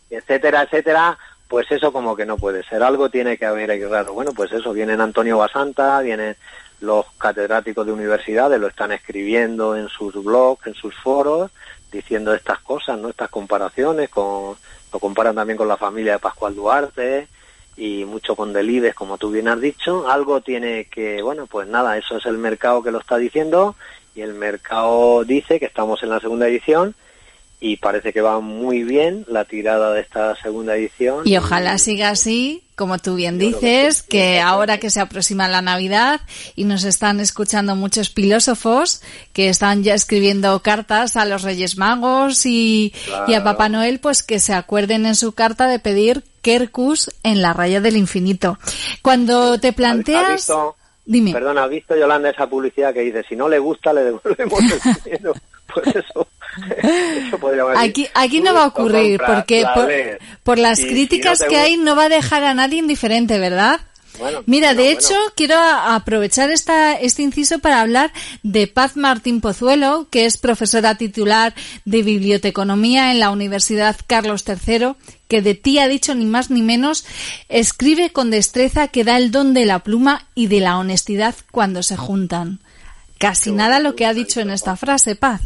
[0.10, 2.84] Etcétera, etcétera, pues eso como que no puede ser.
[2.84, 4.14] Algo tiene que haber ahí raro.
[4.14, 6.36] Bueno, pues eso, vienen Antonio Basanta, vienen
[6.82, 11.52] los catedráticos de universidades, lo están escribiendo en sus blogs, en sus foros,
[11.92, 13.10] diciendo estas cosas, ¿no?
[13.10, 14.56] Estas comparaciones, con,
[14.94, 17.28] lo comparan también con la familia de Pascual Duarte
[17.76, 20.10] y mucho con Delibes, como tú bien has dicho.
[20.10, 23.76] Algo tiene que, bueno, pues nada, eso es el mercado que lo está diciendo
[24.16, 26.96] y el mercado dice que estamos en la segunda edición
[27.62, 31.28] y parece que va muy bien la tirada de esta segunda edición.
[31.28, 36.22] Y ojalá siga así, como tú bien dices, que ahora que se aproxima la Navidad
[36.56, 39.02] y nos están escuchando muchos filósofos
[39.34, 42.94] que están ya escribiendo cartas a los Reyes Magos y,
[43.28, 47.42] y a Papá Noel, pues que se acuerden en su carta de pedir Kerkus en
[47.42, 48.58] la raya del infinito.
[49.02, 50.32] Cuando te ¿Has planteas...
[50.34, 51.34] visto- Dime.
[51.34, 54.94] Perdona, ¿has visto, Yolanda, esa publicidad que dice, si no le gusta, le devolvemos el
[55.04, 55.34] dinero?
[55.74, 56.28] Pues eso,
[57.32, 58.10] eso.
[58.16, 61.78] Aquí, no va a ocurrir porque la por, las y si críticas no que hay
[61.78, 63.80] no va a dejar a nadie indiferente, ¿verdad?
[64.18, 65.00] Bueno, Mira, bueno, de bueno.
[65.00, 68.12] hecho, quiero aprovechar esta, este inciso para hablar
[68.44, 71.54] de Paz Martín Pozuelo, que es profesora titular
[71.86, 74.96] de Biblioteconomía en la Universidad Carlos III,
[75.30, 77.06] que de ti ha dicho ni más ni menos,
[77.48, 81.82] escribe con destreza que da el don de la pluma y de la honestidad cuando
[81.82, 82.60] se juntan.
[83.20, 85.42] Casi nada lo que ha dicho en esta frase, Paz.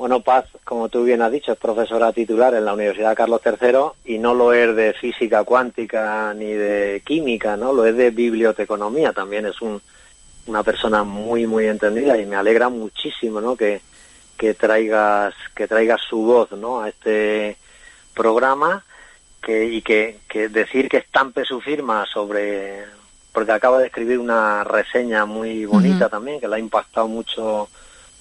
[0.00, 4.14] Bueno, Paz, como tú bien has dicho, es profesora titular en la Universidad Carlos III
[4.14, 7.74] y no lo es de física cuántica ni de química, ¿no?
[7.74, 9.12] Lo es de biblioteconomía.
[9.12, 9.78] También es un,
[10.46, 13.56] una persona muy, muy entendida y me alegra muchísimo, ¿no?
[13.56, 13.82] Que,
[14.38, 16.80] que traigas, que traigas su voz, ¿no?
[16.80, 17.58] A este
[18.14, 18.82] programa
[19.42, 22.86] que, y que, que decir que estampe su firma sobre,
[23.34, 27.68] porque acaba de escribir una reseña muy bonita también, que le ha impactado mucho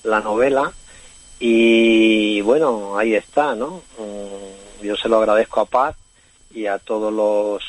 [0.03, 0.73] la novela.
[1.39, 3.81] Y bueno, ahí está, ¿no?
[3.97, 5.95] Mm, Yo se lo agradezco a Paz
[6.53, 7.63] y a todos los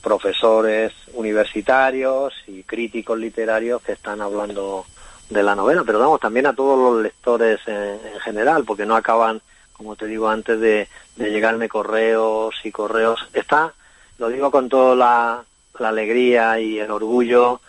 [0.00, 4.86] profesores universitarios y críticos literarios que están hablando
[5.28, 8.96] de la novela, pero vamos, también a todos los lectores en, en general, porque no
[8.96, 9.40] acaban,
[9.72, 13.28] como te digo antes, de, de llegarme correos y correos.
[13.32, 13.72] Está,
[14.18, 15.44] lo digo con toda la,
[15.78, 17.60] la alegría y el orgullo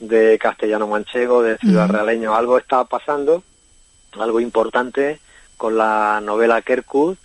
[0.00, 2.34] de castellano manchego, de ciudad realeño.
[2.34, 3.42] Algo está pasando
[4.22, 5.18] algo importante
[5.56, 7.18] con la novela Kerkut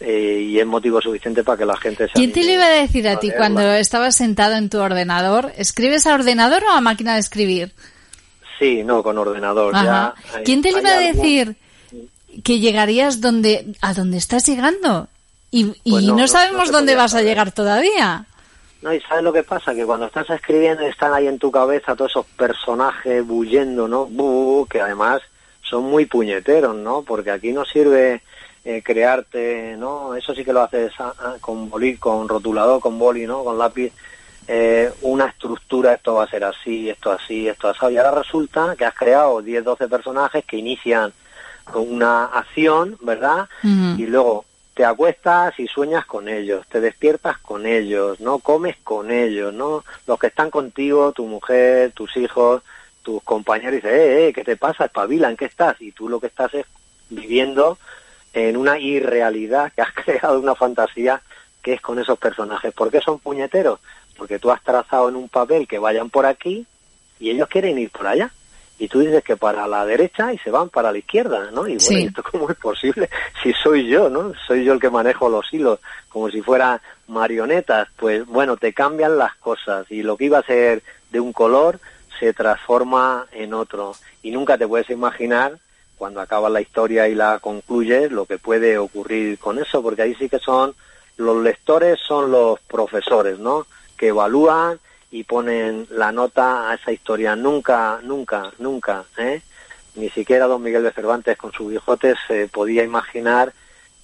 [0.00, 2.70] eh, y es motivo suficiente para que la gente se ¿Quién te lo iba a
[2.70, 5.52] decir a ti cuando estabas sentado en tu ordenador?
[5.56, 7.72] ¿Escribes a ordenador o a máquina de escribir?
[8.58, 9.74] Sí, no, con ordenador.
[9.74, 11.56] Ya hay- ¿Quién te lo iba a decir
[12.44, 15.08] que llegarías donde a donde estás llegando?
[15.50, 18.26] Y, y Pues no, sabemos no dónde vas a llegar todavía.
[18.82, 19.74] No, y ¿sabes lo que pasa?
[19.74, 24.66] Que cuando estás escribiendo están ahí en tu cabeza todos esos personajes bullendo, ¿no?
[24.68, 25.22] Que además
[25.68, 27.02] son muy puñeteros, ¿no?
[27.02, 28.22] Porque aquí no sirve
[28.64, 30.14] eh, crearte, ¿no?
[30.14, 33.44] Eso sí que lo haces ah, ah, con boli, con rotulador, con boli, ¿no?
[33.44, 33.92] Con lápiz.
[34.48, 37.86] eh, una estructura, esto va a ser así, esto así, esto así.
[37.92, 41.12] Y ahora resulta que has creado 10, 12 personajes que inician
[41.64, 43.48] con una acción, ¿verdad?
[43.62, 44.44] Y luego
[44.74, 48.38] te acuestas y sueñas con ellos, te despiertas con ellos, ¿no?
[48.38, 49.82] Comes con ellos, ¿no?
[50.06, 52.62] Los que están contigo, tu mujer, tus hijos,
[53.06, 54.86] tus compañeros, dicen, eh, eh, ¿qué te pasa?
[54.86, 55.80] Espabila, ¿en qué estás?
[55.80, 56.66] Y tú lo que estás es
[57.08, 57.78] viviendo
[58.32, 61.22] en una irrealidad que has creado, una fantasía
[61.62, 62.74] que es con esos personajes.
[62.74, 63.78] ¿Por qué son puñeteros?
[64.18, 66.66] Porque tú has trazado en un papel que vayan por aquí
[67.20, 68.28] y ellos quieren ir por allá.
[68.76, 71.62] Y tú dices que para la derecha y se van para la izquierda, ¿no?
[71.62, 72.02] Y bueno, Sí.
[72.02, 73.08] ¿y ¿esto cómo es posible?
[73.42, 74.32] Si soy yo, ¿no?
[74.48, 75.78] Soy yo el que manejo los hilos,
[76.08, 77.86] como si fueran marionetas.
[77.96, 80.82] Pues bueno, te cambian las cosas y lo que iba a ser
[81.12, 81.78] de un color
[82.18, 83.94] se transforma en otro.
[84.22, 85.58] Y nunca te puedes imaginar
[85.96, 90.14] cuando acabas la historia y la concluyes lo que puede ocurrir con eso, porque ahí
[90.14, 90.74] sí que son
[91.16, 93.66] los lectores son los profesores, ¿no?
[93.96, 94.78] Que evalúan
[95.10, 97.34] y ponen la nota a esa historia.
[97.36, 99.40] Nunca, nunca, nunca, ¿eh?
[99.94, 103.54] Ni siquiera don Miguel de Cervantes con su Quijote se podía imaginar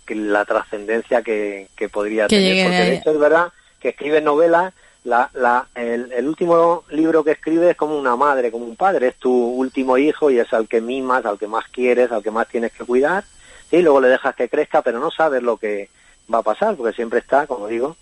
[0.06, 2.66] que la trascendencia que, que podría Que tener.
[2.66, 4.72] Porque de hecho es verdad que escribe novelas,
[5.04, 9.08] la, la, el, el último libro que escribe es como una madre, como un padre,
[9.08, 12.30] es tu último hijo y es al que mimas, al que más quieres, al que
[12.30, 13.24] más tienes que cuidar,
[13.70, 15.88] y luego le dejas que crezca, pero no sabes lo que
[16.32, 17.96] va a pasar, porque siempre está, como digo,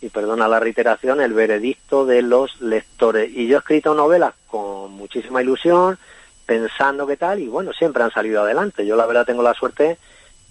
[0.00, 3.30] y perdona la reiteración, el veredicto de los lectores.
[3.34, 5.98] Y yo he escrito novelas con muchísima ilusión,
[6.46, 8.86] pensando que tal, y bueno, siempre han salido adelante.
[8.86, 9.96] Yo la verdad tengo la suerte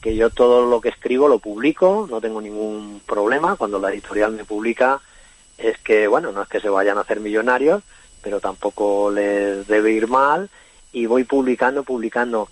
[0.02, 3.56] que yo todo lo que escribo lo publico, no tengo ningún problema.
[3.56, 5.00] Cuando la editorial me publica,
[5.58, 7.84] es que, bueno, no es que se vayan a hacer millonarios,
[8.22, 10.50] pero tampoco les debe ir mal,
[10.92, 12.48] y voy publicando, publicando.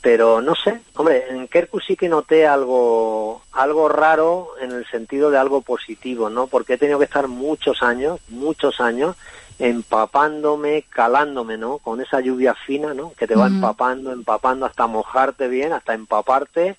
[0.00, 5.30] Pero no sé, hombre, en Kerkus sí que noté algo, algo raro en el sentido
[5.30, 6.46] de algo positivo, ¿no?
[6.46, 9.16] Porque he tenido que estar muchos años, muchos años,
[9.58, 11.78] empapándome, calándome, ¿no?
[11.78, 13.12] Con esa lluvia fina, ¿no?
[13.18, 16.76] Que te va empapando, empapando hasta mojarte bien, hasta empaparte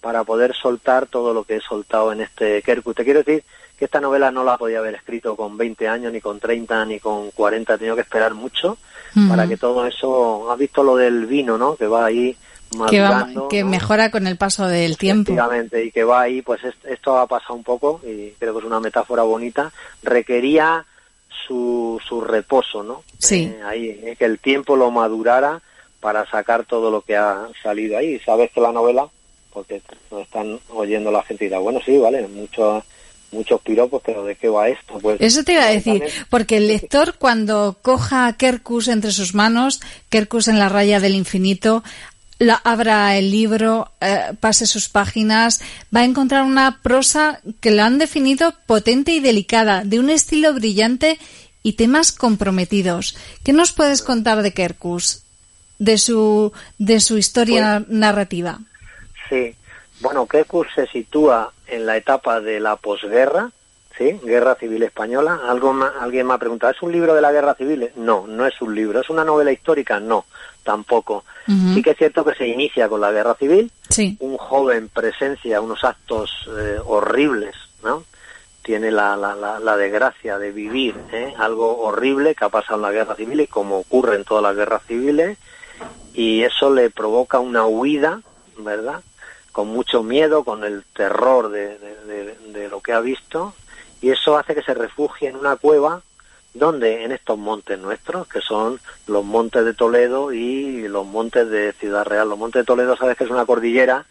[0.00, 2.96] para poder soltar todo lo que he soltado en este Kerkus.
[2.96, 3.44] Te quiero decir
[3.82, 7.00] que esta novela no la podía haber escrito con 20 años, ni con 30, ni
[7.00, 8.78] con 40, he tenido que esperar mucho
[9.28, 11.74] para que todo eso, has visto lo del vino, ¿no?
[11.74, 12.36] Que va ahí
[12.88, 13.70] Que, va- madurando, que ¿no?
[13.70, 15.32] mejora con el paso del tiempo.
[15.32, 18.60] Efectivamente, y que va ahí, pues est- esto ha pasado un poco, y creo que
[18.60, 19.72] es una metáfora bonita,
[20.04, 20.84] requería
[21.46, 23.02] su, su reposo, ¿no?
[23.18, 23.52] Sí.
[23.52, 25.60] Eh, ahí, eh, que el tiempo lo madurara
[26.00, 28.18] para sacar todo lo que ha salido ahí.
[28.20, 29.08] Sabes que la novela,
[29.52, 32.84] porque nos están oyendo la gente y dirá, bueno, sí, vale, muchos
[33.32, 34.98] muchos piropos, pero ¿de qué va esto?
[35.00, 39.34] Pues Eso te iba a decir, porque el lector cuando coja a Kerkus entre sus
[39.34, 41.82] manos, Kerkus en la raya del infinito,
[42.38, 45.62] la, abra el libro, eh, pase sus páginas,
[45.94, 50.52] va a encontrar una prosa que lo han definido potente y delicada, de un estilo
[50.52, 51.18] brillante
[51.62, 53.16] y temas comprometidos.
[53.44, 55.22] ¿Qué nos puedes contar de Kerkus?
[55.78, 58.60] De su, de su historia narrativa.
[59.28, 59.54] Sí.
[60.02, 63.50] Bueno, Kekus se sitúa en la etapa de la posguerra,
[63.96, 64.20] ¿sí?
[64.22, 65.40] Guerra Civil Española.
[65.48, 67.90] Algo alguien me ha preguntado, ¿es un libro de la Guerra Civil?
[67.96, 69.00] No, no es un libro.
[69.00, 70.00] ¿Es una novela histórica?
[70.00, 70.26] No,
[70.62, 71.24] tampoco.
[71.46, 73.70] Sí que es cierto que se inicia con la Guerra Civil.
[73.88, 74.16] Sí.
[74.20, 78.04] Un joven presencia unos actos eh, horribles, ¿no?
[78.62, 81.34] Tiene la, la, la, la desgracia de vivir ¿eh?
[81.36, 84.54] algo horrible que ha pasado en la Guerra Civil y como ocurre en todas las
[84.54, 85.36] guerras civiles
[86.14, 88.20] y eso le provoca una huida,
[88.58, 89.00] ¿verdad?
[89.52, 93.54] Con mucho miedo, con el terror de, de- de- de lo que ha visto,
[94.00, 96.02] y eso hace que se refugie en una cueva
[96.54, 101.72] donde en estos montes nuestros, que son los montes de Toledo y los montes de
[101.72, 102.28] Ciudad Real.
[102.28, 104.04] Los montes de Toledo, sabes que es una cordillera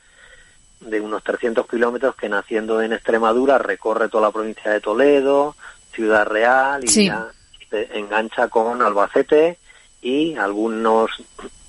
[0.80, 5.56] de unos 300 kilómetros que naciendo en Extremadura recorre toda la provincia de Toledo,
[5.94, 7.06] Ciudad Real y Sí.
[7.08, 7.28] ya
[7.70, 9.60] se engancha con Albacete
[10.02, 11.12] y algunos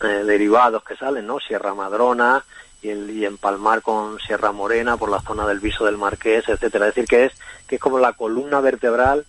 [0.02, 1.38] eh, derivados que salen, ¿no?
[1.40, 2.42] Sierra Madrona
[2.82, 6.88] y, el, y empalmar con Sierra Morena por la zona del Viso del Marqués, etcétera.
[6.88, 7.32] Es decir, que es
[7.66, 9.24] que es como la columna vertebral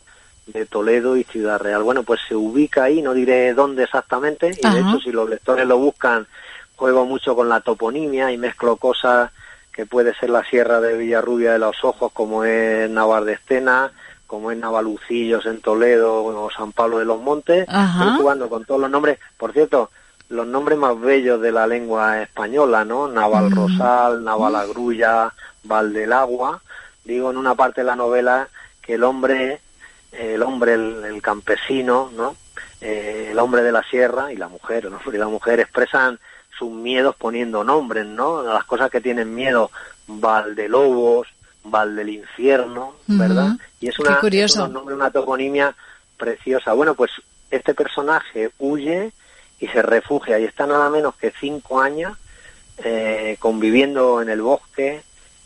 [0.47, 1.83] de Toledo y Ciudad Real.
[1.83, 5.65] Bueno, pues se ubica ahí, no diré dónde exactamente, y de hecho si los lectores
[5.65, 6.27] lo buscan,
[6.75, 9.31] juego mucho con la toponimia y mezclo cosas
[9.71, 13.91] que puede ser la Sierra de Villarrubia de los Ojos, como es Navar de Estena,
[14.27, 18.03] como es Navalucillos en Toledo o San Pablo de los Montes, Ajá.
[18.03, 19.89] estoy jugando con todos los nombres, por cierto,
[20.33, 23.07] los nombres más bellos de la lengua española, ¿no?
[23.07, 25.31] Naval Rosal, Naval Agrulla,
[25.63, 26.61] Val del Agua.
[27.03, 28.47] Digo en una parte de la novela
[28.81, 29.61] que el hombre,
[30.11, 32.35] el hombre, el, el campesino, ¿no?
[32.81, 36.19] Eh, el hombre de la sierra y la mujer, hombre y la mujer expresan
[36.57, 38.39] sus miedos poniendo nombres, ¿no?
[38.39, 39.71] A las cosas que tienen miedo,
[40.07, 41.27] Val de Lobos,
[41.63, 43.47] Val del Infierno, ¿verdad?
[43.47, 43.57] Ujú.
[43.79, 45.75] Y es una, es unos nombres, una toponimia
[46.17, 46.73] preciosa.
[46.73, 47.11] Bueno, pues
[47.51, 49.11] este personaje huye
[49.63, 52.17] y se refugia y está nada menos que cinco años
[52.83, 55.01] eh, conviviendo en el bosque,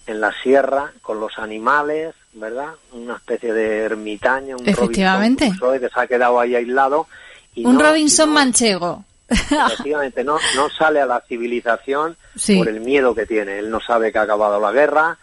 [0.08, 2.70] en la sierra, con los animales, ¿verdad?
[2.94, 5.46] Una especie de ermitaño, un Efectivamente.
[5.60, 7.08] Robinson que se ha quedado ahí aislado.
[7.54, 9.04] Y Un no- Robinson y no- manchego.
[9.30, 12.58] Efectivamente, no, no sale a la civilización Sí.
[12.58, 13.60] por el miedo que tiene.
[13.60, 15.18] Él no sabe que ha acabado la guerra,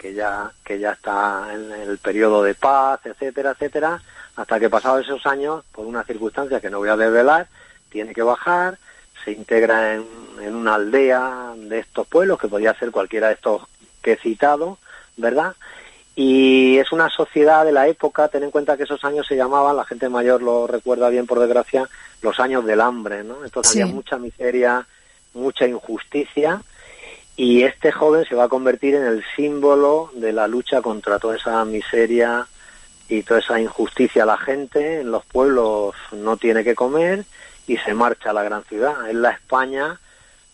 [0.00, 4.00] que ya que ya está en el periodo de paz, etcétera, etcétera,
[4.36, 7.48] hasta que pasados esos años, por una circunstancia que no voy a desvelar,
[7.90, 8.78] tiene que bajar,
[9.24, 10.04] se integra en,
[10.42, 13.62] en una aldea de estos pueblos, que podría ser cualquiera de estos
[14.02, 14.78] que he citado,
[15.16, 15.54] ¿verdad?
[16.14, 19.76] Y es una sociedad de la época, ten en cuenta que esos años se llamaban,
[19.76, 21.88] la gente mayor lo recuerda bien por desgracia,
[22.22, 23.44] los años del hambre, ¿no?
[23.44, 23.80] Entonces Sí.
[23.80, 24.86] había mucha miseria,
[25.34, 26.60] mucha injusticia,
[27.36, 31.36] y este joven se va a convertir en el símbolo de la lucha contra toda
[31.36, 32.48] esa miseria
[33.08, 34.26] y toda esa injusticia.
[34.26, 37.24] La gente en los pueblos no tiene que comer
[37.68, 39.08] y se marcha a la gran ciudad.
[39.08, 40.00] Es la España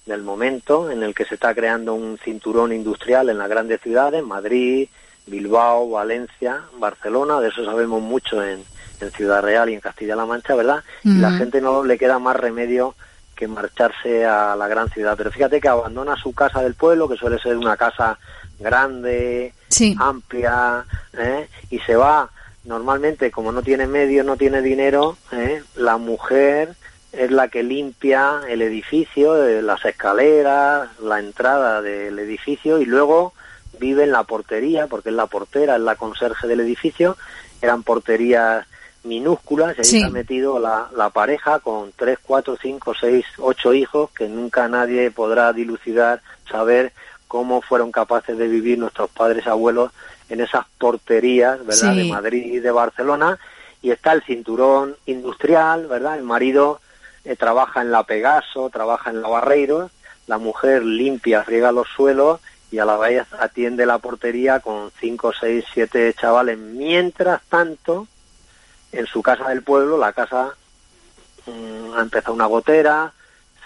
[0.04, 4.22] del momento en el que se está creando un cinturón industrial en las grandes ciudades,
[4.22, 4.88] Madrid,
[5.26, 8.62] Bilbao, Valencia, Barcelona, de eso sabemos mucho en,
[9.00, 10.84] en Ciudad Real y en Castilla-La Mancha, ¿verdad?
[11.02, 12.94] Y la gente no le queda más remedio
[13.34, 15.14] que marcharse a la gran ciudad.
[15.16, 18.18] Pero fíjate que abandona su casa del pueblo, que suele ser una casa
[18.60, 19.96] grande, Sí.
[19.98, 20.84] amplia,
[21.14, 21.48] ¿eh?
[21.70, 22.28] y se va,
[22.64, 25.62] normalmente como no tiene medios, no tiene dinero, ¿eh?
[25.76, 26.74] la mujer
[27.16, 33.32] es la que limpia el edificio, eh, las escaleras, la entrada del edificio y luego
[33.78, 37.16] vive en la portería, porque es la portera, es la conserje del edificio,
[37.60, 38.66] eran porterías
[39.02, 39.96] minúsculas y ahí Sí.
[39.98, 45.10] está metido la, la pareja con tres, cuatro, cinco, seis, ocho hijos que nunca nadie
[45.10, 46.92] podrá dilucidar, saber
[47.28, 49.92] cómo fueron capaces de vivir nuestros padres abuelos
[50.30, 51.92] en esas porterías, ¿verdad?
[51.94, 51.98] Sí.
[51.98, 53.38] De Madrid y de Barcelona
[53.82, 56.16] y está el cinturón industrial, ¿verdad?
[56.16, 56.80] El marido
[57.24, 59.90] eh, trabaja en la Pegaso, trabaja en la Barreiros,
[60.26, 65.32] la mujer limpia, friega los suelos y a la vez atiende la portería con cinco,
[65.38, 66.58] seis, siete chavales.
[66.58, 68.08] Mientras tanto,
[68.92, 70.54] en su casa del pueblo, la casa
[71.46, 73.12] mm, ha empezado una gotera,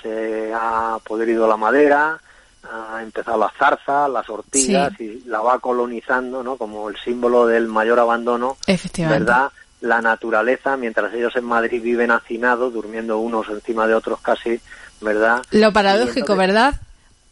[0.03, 2.21] se ha podrido la madera,
[2.63, 6.57] ha empezado las zarzas, las ortigas y la va colonizando, ¿no?
[6.57, 9.25] Como el símbolo del mayor abandono, Efectivamente.
[9.25, 9.51] ¿verdad?
[9.81, 14.61] La naturaleza, mientras ellos en Madrid viven hacinados, durmiendo unos encima de otros casi,
[15.01, 15.43] ¿verdad?
[15.53, 16.75] Lo paradójico, ¿verdad?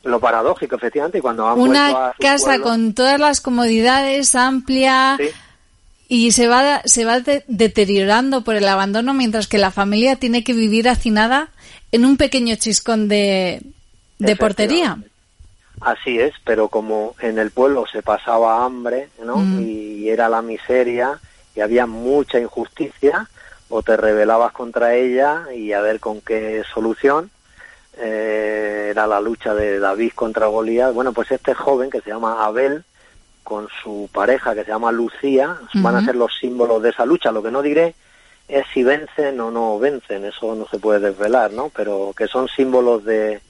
[0.04, 4.36] Lo paradójico, efectivamente, y cuando han vuelto a Una casa pueblo- con todas las comodidades,
[4.36, 5.28] amplia, Sí,
[6.08, 10.44] y se va, se va de- deteriorando por el abandono, mientras que la familia tiene
[10.44, 11.48] que vivir hacinada
[11.90, 13.60] en un pequeño chiscón de,
[14.20, 14.98] de portería.
[15.80, 19.38] Así es, pero como en el pueblo se pasaba hambre, ¿no?
[19.38, 19.60] Mm.
[19.62, 21.18] Y era la miseria
[21.56, 23.28] y había mucha injusticia,
[23.68, 27.30] o te rebelabas contra ella y a ver con qué solución.
[27.98, 30.92] Eh, era la lucha de David contra Goliat.
[30.92, 32.84] Bueno, pues este joven que se llama Abel,
[33.42, 37.32] con su pareja que se llama Lucía, van a ser los símbolos de esa lucha.
[37.32, 37.94] Lo que no diré
[38.48, 41.70] es si vencen o no vencen, eso no se puede desvelar, ¿no?
[41.74, 43.40] Pero que son símbolos de,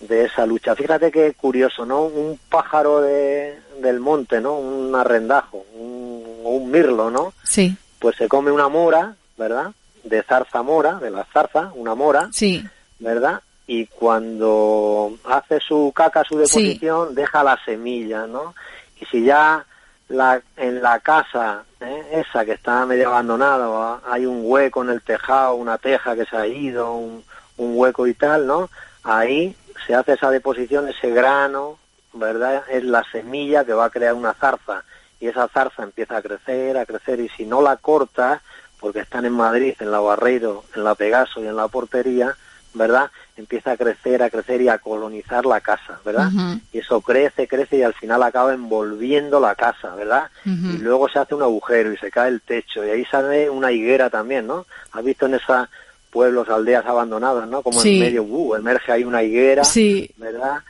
[0.00, 0.74] de esa lucha.
[0.74, 2.02] Fíjate qué curioso, ¿no?
[2.04, 4.58] Un pájaro de, del monte, ¿no?
[4.58, 5.99] Un arrendajo, un,
[6.44, 7.32] o un mirlo, ¿no?
[7.42, 9.72] Sí, Pues se come una mora, ¿verdad?
[10.04, 12.64] De zarza mora, de la zarza, una mora, sí,
[12.98, 13.40] ¿verdad?
[13.66, 16.40] Y cuando hace su caca, su Sí.
[16.62, 18.54] deposición, deja la semilla, ¿no?
[19.00, 19.64] Y si ya
[20.08, 22.24] la, en la casa, ¿eh?
[22.26, 26.36] esa que está medio abandonada, hay un hueco en el tejado, una teja que se
[26.36, 27.22] ha ido, un,
[27.58, 28.70] un hueco y tal, ¿no?
[29.04, 29.54] Ahí
[29.86, 31.78] se hace esa deposición, ese grano,
[32.12, 32.64] ¿verdad?
[32.70, 34.82] Es la semilla que va a crear una zarza.
[35.20, 38.40] Y esa zarza empieza a crecer, a crecer, y si no la cortas,
[38.80, 42.34] porque están en Madrid, en la Barreiro, en la Pegaso y en la Portería,
[42.72, 43.10] ¿verdad?
[43.36, 46.30] Empieza a crecer, a crecer y a colonizar la casa, ¿verdad?
[46.72, 50.30] Y eso crece, crece y al final acaba envolviendo la casa, ¿verdad?
[50.44, 53.72] Y luego se hace un agujero y se cae el techo y ahí sale una
[53.72, 54.66] higuera también, ¿no?
[54.92, 55.68] ¿Has visto en esos
[56.10, 57.62] pueblos, aldeas abandonadas, ¿no?
[57.62, 57.94] Como Sí.
[57.94, 60.60] en medio, uh, emerge ahí una higuera, sí, ¿verdad?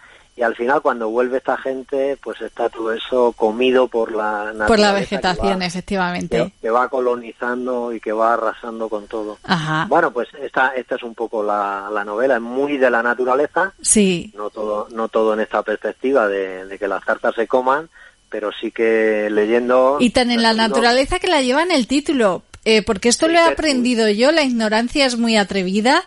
[0.40, 4.66] Y al final cuando vuelve esta gente, pues está todo eso comido por la naturaleza.
[4.68, 6.36] por la que vegetación, va- efectivamente.
[6.38, 9.36] que, que va colonizando y que va arrasando con todo.
[9.44, 13.02] Ajá, Bueno, pues esta, esta es un poco la, la novela, es muy de la
[13.02, 17.46] naturaleza, sí, no todo, no todo en esta perspectiva de, de que las zarzas se
[17.46, 17.90] coman,
[18.30, 19.98] pero sí que leyendo...
[20.00, 22.44] Y tan en la naturaleza que la lleva en el título.
[22.64, 26.02] Eh, porque esto lo he aprendido yo, la ignorancia es muy atrevida.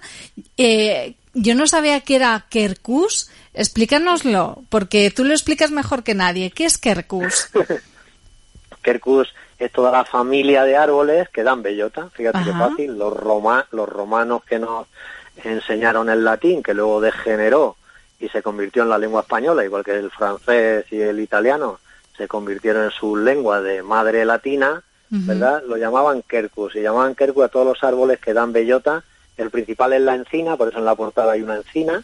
[0.57, 3.29] Eh, yo no sabía que era Kerkus.
[3.53, 6.51] Explícanoslo, porque tú lo explicas mejor que nadie.
[6.51, 7.49] ¿Qué es Kerkus?
[8.83, 13.65] Quercus es toda la familia de árboles que dan bellota, fíjate qué fácil, los, roma,
[13.71, 14.87] los romanos que nos
[15.43, 17.77] enseñaron el latín, que luego degeneró
[18.19, 21.79] y se convirtió en la lengua española, igual que el francés y el italiano
[22.17, 24.83] se convirtieron en su lengua de madre latina.
[25.15, 25.61] ¿verdad?
[25.67, 29.03] Lo llamaban quercus y llamaban quercus a todos los árboles que dan bellota.
[29.37, 32.03] El principal es la encina, por eso en la portada hay una encina,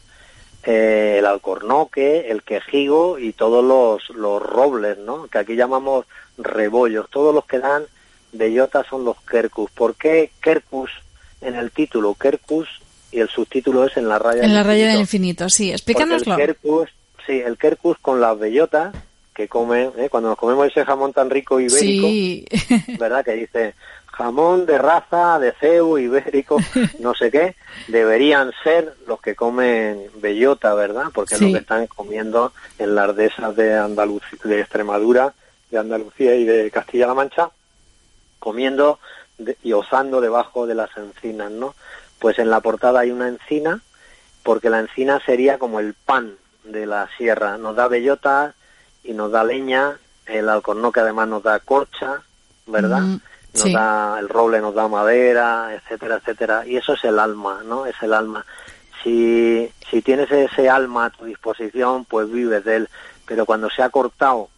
[0.64, 5.28] eh, el alcornoque, el quejigo y todos los, los robles, ¿no?
[5.28, 6.06] Que aquí llamamos
[6.38, 7.10] rebollos.
[7.10, 7.84] Todos los que dan
[8.32, 9.72] bellota son los quercus.
[9.72, 10.92] ¿Por qué quercus
[11.42, 12.14] en el título?
[12.16, 12.68] Quercus
[13.12, 15.50] y el subtítulo es en la raya En la raya del infinito.
[15.50, 15.68] sí.
[15.70, 16.34] Porque Explícanoslo.
[16.34, 16.90] El quercus,
[17.26, 18.94] sí, el quercus con las bellotas
[19.34, 20.10] que comen, ¿eh?
[20.10, 22.46] cuando nos comemos ese jamón tan rico ibérico, Sí.
[23.00, 23.24] ¿verdad?
[23.24, 23.74] Que dice
[24.24, 26.58] jamón de raza, de ceu, ibérico,
[27.00, 27.56] no sé qué,
[27.88, 31.06] deberían ser los que comen bellota, ¿verdad?
[31.14, 31.46] Porque es Sí.
[31.48, 35.34] lo que están comiendo en las dehesas de Andalucía, de Extremadura,
[35.72, 37.50] de Andalucía y de Castilla-La Mancha,
[38.40, 39.00] comiendo
[39.38, 41.74] de- y osando debajo de las encinas, ¿no?
[42.20, 43.80] Pues en la portada hay una encina,
[44.44, 48.54] porque la encina sería como el pan de la sierra, nos da bellota
[49.02, 52.22] y nos da leña, el alcornoque además nos da corcha,
[52.68, 53.00] ¿verdad?
[53.00, 53.22] Mm,
[53.54, 53.74] nos sí.
[53.74, 56.66] da el roble nos da madera etcétera etcétera.
[56.68, 58.46] Y eso es el alma no es el alma.
[59.04, 62.90] Si si tienes ese alma a tu disposición pues vives de él.
[63.26, 64.50] Pero cuando se ha cortado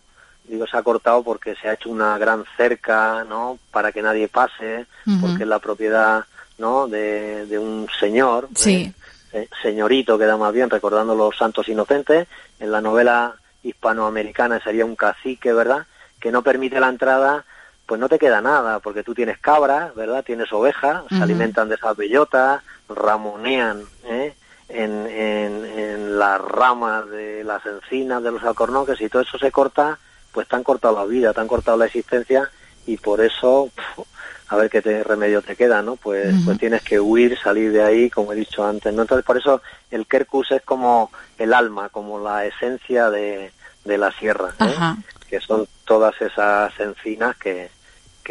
[0.46, 4.28] digo se ha cortado porque se ha hecho una gran cerca no para que nadie
[4.28, 4.86] pase
[5.22, 6.26] porque es la propiedad
[6.58, 8.94] no de, de un señor Sí.
[9.34, 12.28] eh, señorito queda más bien recordando los santos inocentes.
[12.60, 13.34] En la novela
[13.64, 15.86] hispanoamericana sería un cacique verdad
[16.20, 17.46] que no permite la entrada
[17.92, 20.24] pues no te queda nada, porque tú tienes cabras, ¿verdad?
[20.24, 24.34] Tienes ovejas, se alimentan de esas bellotas, ramonean ¿eh?
[24.70, 29.52] en, en, en las ramas de las encinas, de los alcornoques, y todo eso se
[29.52, 30.00] corta,
[30.32, 32.50] pues te han cortado la vida, te han cortado la existencia,
[32.88, 34.04] y por eso, pf,
[34.48, 35.98] a ver qué te, remedio te queda, ¿no?
[35.98, 39.02] Pues, pues tienes que huir, salir de ahí, como he dicho antes, ¿no?
[39.02, 43.52] Entonces, por eso el Kerkus es como el alma, como la esencia de,
[43.84, 44.96] de la sierra, ¿eh?
[45.30, 47.70] Que son todas esas encinas que,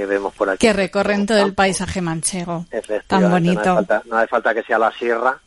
[0.00, 0.66] que vemos por aquí.
[0.66, 2.64] Que recorren todo el paisaje manchego.
[3.06, 3.60] Tan No bonito.
[3.60, 5.38] hace, falta, no hace falta que sea la sierra,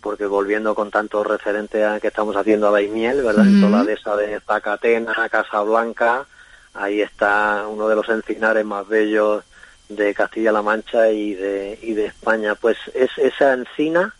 [0.00, 3.44] porque volviendo con tantos referentes a que estamos haciendo a Daimiel, ¿verdad?
[3.44, 6.26] En toda la dehesa de Zacatena, Casablanca,
[6.74, 9.42] ahí está uno de los encinares más bellos
[9.88, 12.54] de Castilla-La Mancha y de, y de España.
[12.54, 14.14] Pues es esa encina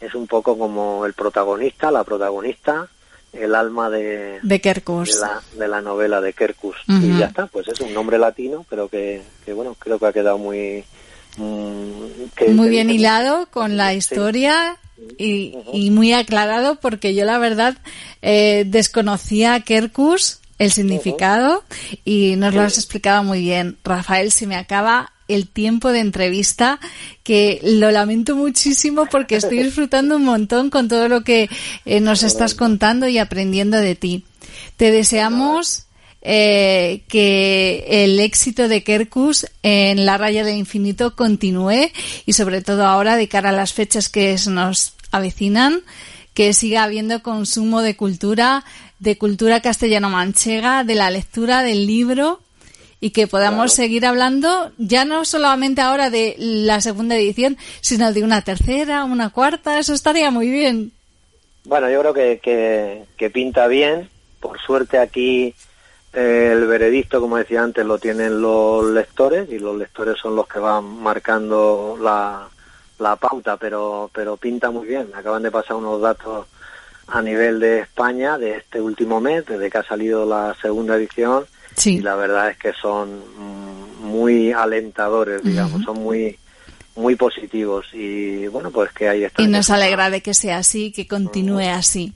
[0.00, 2.88] es un poco como el protagonista, la protagonista,
[3.32, 5.14] el alma de, De Kerkus.
[5.14, 6.76] de la, de la novela de Kerkus.
[6.88, 10.12] Y ya está, pues es un nombre latino, pero que, que bueno, creo que ha
[10.12, 10.84] quedado muy...
[11.36, 11.90] mm,
[12.36, 13.96] que- Muy bien hilado con la Sí.
[13.98, 14.78] historia
[15.18, 17.76] y, y muy aclarado porque yo la verdad
[18.22, 21.62] eh, desconocía Kerkus, el significado,
[22.04, 23.76] y nos lo has explicado muy bien.
[23.84, 26.78] Rafael, se me acaba el tiempo de entrevista,
[27.22, 31.48] que lo lamento muchísimo porque estoy disfrutando un montón con todo lo que
[31.84, 34.24] eh, nos estás contando y aprendiendo de ti.
[34.76, 35.86] Te deseamos
[36.22, 41.92] eh, que el éxito de Kerkus en la raya del infinito continúe
[42.24, 45.82] y sobre todo ahora de cara a las fechas que se nos avecinan,
[46.34, 48.64] que siga habiendo consumo de cultura,
[48.98, 52.40] de cultura castellano-manchega, de la lectura del libro
[53.00, 58.22] y que podamos seguir hablando ya no solamente ahora de la segunda edición, sino de
[58.24, 60.92] una tercera, una cuarta, eso estaría muy bien.
[61.64, 64.08] Bueno, yo creo que, que, que pinta bien.
[64.40, 65.54] Por suerte aquí
[66.12, 70.48] eh, el veredicto, como decía antes, lo tienen los lectores y los lectores son los
[70.48, 72.48] que van marcando la,
[72.98, 75.10] la pauta, pero, pero pinta muy bien.
[75.14, 76.46] Acaban de pasar unos datos
[77.08, 81.44] a nivel de España de este último mes, desde que ha salido la segunda edición,
[81.76, 81.96] Sí.
[81.96, 86.38] y la verdad es que son mm, muy alentadores, digamos, son muy
[86.96, 87.86] muy positivos.
[87.92, 91.68] Y bueno pues que ahí está Y nos alegra de que sea así, que continúe
[91.70, 92.12] así.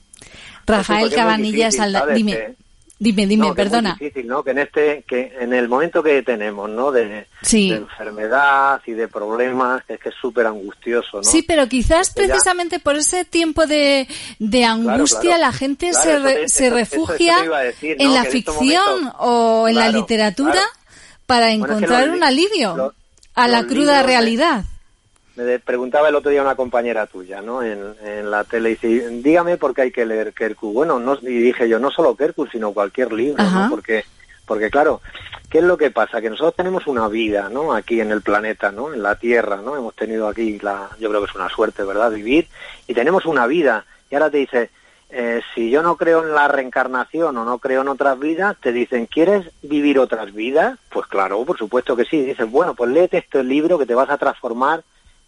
[0.65, 1.75] Rafael porque es muy Cabanillas,
[2.13, 2.55] dime,
[3.03, 3.97] dime, dime, No, que es muy perdona.
[3.99, 4.43] difícil, ¿no?
[4.43, 6.91] Que en este, que en el momento que tenemos, ¿no?
[6.91, 7.71] De, Sí.
[7.71, 11.23] de enfermedad y de problemas, es que es súper angustioso, ¿no?
[11.23, 15.41] Sí, pero quizás ya- precisamente por ese tiempo de, de angustia claro.
[15.41, 16.75] la gente Claro, se, eso re- se eso- eso- eso
[17.07, 18.05] refugia a decir, ¿no?
[18.05, 20.67] en la en ficción momentos- o en la Claro, literatura claro.
[21.25, 22.93] para Bueno, es que encontrar un li- alivio los-
[23.33, 24.65] a la cruda realidad.
[25.43, 27.63] Me preguntaba el otro día una compañera tuya, ¿no?
[27.63, 30.73] En, en la tele, y dice, dígame por qué hay que leer Kerkus.
[30.73, 33.63] Bueno, no, y dije yo, no solo Kerkus, sino cualquier libro, Ajá.
[33.63, 33.69] ¿no?
[33.69, 34.05] Porque,
[34.45, 35.01] porque claro,
[35.49, 36.21] ¿qué es lo que pasa?
[36.21, 37.73] Que nosotros tenemos una vida, ¿no?
[37.73, 38.93] Aquí en el planeta, ¿no?
[38.93, 39.75] En la Tierra, ¿no?
[39.75, 42.11] Hemos tenido aquí, la, yo creo que es una suerte, ¿verdad?
[42.11, 42.47] Vivir,
[42.87, 43.85] y tenemos una vida.
[44.09, 44.69] Y ahora te dice,
[45.09, 48.71] eh, si yo no creo en la reencarnación o no creo en otras vidas, te
[48.71, 50.77] dicen, ¿quieres vivir otras vidas?
[50.89, 52.21] Pues claro, por supuesto que sí.
[52.21, 54.83] Dices, bueno, pues léete este libro que te vas a transformar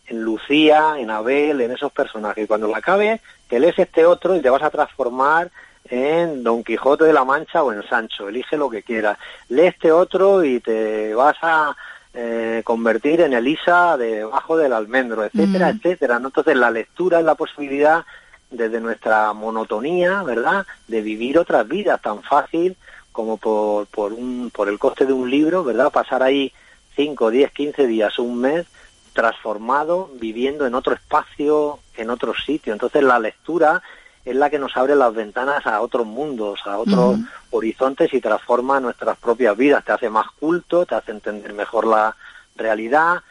[0.08, 2.44] en Lucía, en Abel, en esos personajes.
[2.44, 5.50] Y cuando lo acabes, te lees este otro y te vas a transformar
[5.90, 8.30] en Don Quijote de la Mancha o en Sancho.
[8.30, 9.18] Elige lo que quieras.
[9.50, 11.76] Lee este otro y te vas a
[12.14, 15.78] eh, convertir en Elisa debajo del almendro, etcétera, Mm.
[15.78, 16.20] etcétera.
[16.20, 16.28] ¿no?
[16.28, 18.06] Entonces la lectura es la posibilidad
[18.52, 22.78] desde nuestra monotonía, ¿verdad?, de vivir otras vidas tan fácil
[23.12, 26.54] como por, por, un, por el coste de un libro, ¿verdad?, pasar ahí
[26.96, 28.68] 5, 10, 15 días, un mes,
[29.14, 32.74] transformado, viviendo en otro espacio, en otro sitio.
[32.74, 33.82] Entonces la lectura
[34.26, 37.20] es la que nos abre las ventanas a otros mundos, a otros
[37.52, 39.84] horizontes y transforma nuestras propias vidas.
[39.84, 42.16] Te hace más culto, te hace entender mejor la
[42.56, 43.22] realidad,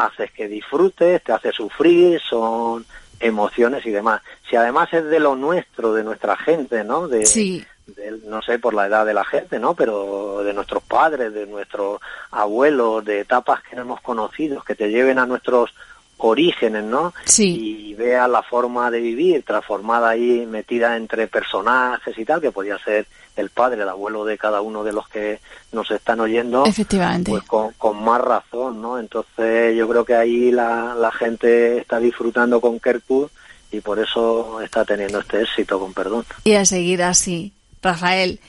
[0.00, 2.84] haces que disfrutes, te hace sufrir, son
[3.20, 4.20] emociones y demás.
[4.50, 7.06] Si además es de lo nuestro, de nuestra gente, ¿no?
[7.06, 7.64] De, Sí.
[7.96, 9.74] De- no sé por la edad de la gente, ¿no?
[9.74, 14.90] Pero de nuestros padres, de nuestros abuelos, de etapas que no hemos conocido, que te
[14.90, 15.70] lleven a nuestros
[16.18, 17.12] orígenes, ¿no?
[17.24, 17.88] Sí.
[17.90, 22.78] Y veas la forma de vivir transformada ahí, metida entre personajes y tal, que podía
[22.78, 25.40] ser el padre, el abuelo de cada uno de los que
[25.72, 27.30] nos están oyendo Efectivamente.
[27.30, 28.98] pues con, con más razón, ¿no?
[29.00, 33.30] Entonces yo creo que ahí la, la gente está disfrutando con Kerkus
[33.72, 36.24] y por eso está teniendo este éxito, con perdón.
[36.44, 37.52] Y a seguir así.
[37.82, 38.40] Rafael,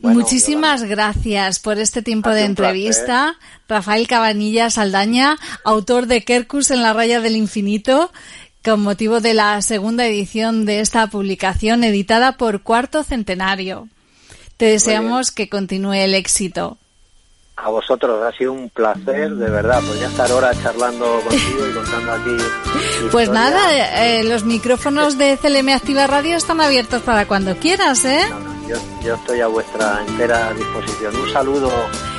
[0.00, 2.50] Bueno, muchísimas gracias por este tiempo de placer.
[2.50, 3.36] entrevista.
[3.68, 8.10] Rafael Cabanilla Saldaña, autor de Kerkus en la raya del infinito,
[8.64, 13.88] con motivo de la segunda edición de esta publicación editada por Cuarto Centenario.
[14.56, 16.76] Te deseamos que continúe el éxito.
[17.62, 22.12] A vosotros ha sido un placer, de verdad, podría estar horas charlando contigo y contando
[22.12, 22.36] aquí.
[23.12, 23.60] Pues nada,
[24.06, 28.20] eh, los micrófonos de CLM Activa Radio están abiertos para cuando quieras, ¿eh?
[28.30, 31.16] No, no, yo, yo estoy a vuestra entera disposición.
[31.16, 31.70] Un saludo.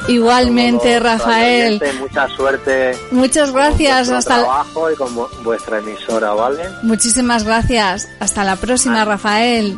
[0.07, 1.81] Igualmente, todos Rafael.
[1.99, 2.97] Mucha suerte.
[3.11, 4.09] Muchas con gracias.
[4.09, 6.63] vuestro Hasta trabajo y con vu- vuestra emisora, ¿vale?
[6.83, 8.07] Muchísimas gracias.
[8.19, 9.77] Hasta la próxima, Rafael.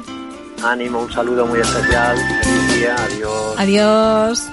[0.63, 2.15] Ánimo, un saludo muy especial.
[2.43, 3.55] Feliz día, adiós.
[3.57, 4.47] Adiós.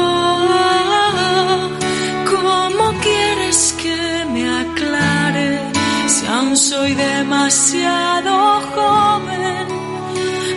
[0.00, 1.68] Oh,
[2.30, 5.60] cómo quieres que me aclare
[6.06, 9.66] si aún soy demasiado joven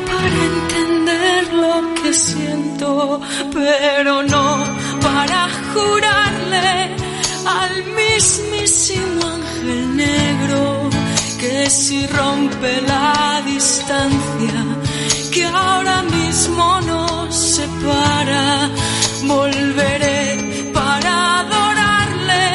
[0.09, 3.21] para entender lo que siento,
[3.53, 4.45] pero no
[5.22, 6.95] para jurarle
[7.59, 10.89] al mismísimo ángel negro
[11.39, 14.61] que si rompe la distancia
[15.34, 18.69] que ahora mismo nos separa,
[19.34, 22.45] volveré para adorarle,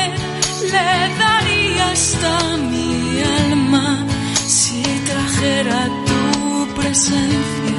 [0.74, 0.92] le
[1.24, 2.34] daría hasta
[2.70, 3.86] mi alma
[4.58, 6.20] si trajera tu
[6.80, 7.75] presencia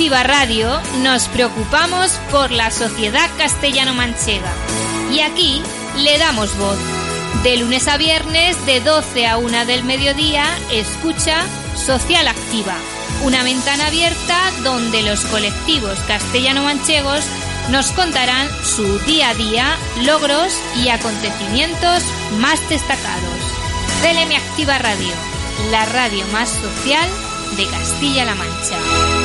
[0.00, 4.50] Activa Radio nos preocupamos por la sociedad castellano-manchega
[5.12, 5.62] y aquí
[5.98, 6.78] le damos voz.
[7.42, 11.44] De lunes a viernes, de 12 a 1 del mediodía, escucha
[11.76, 12.76] Social Activa,
[13.24, 17.22] una ventana abierta donde los colectivos castellano-manchegos
[17.68, 19.76] nos contarán su día a día,
[20.06, 22.04] logros y acontecimientos
[22.38, 23.38] más destacados.
[24.00, 25.12] CLM Activa Radio,
[25.70, 27.10] la radio más social
[27.58, 29.19] de Castilla-La Mancha.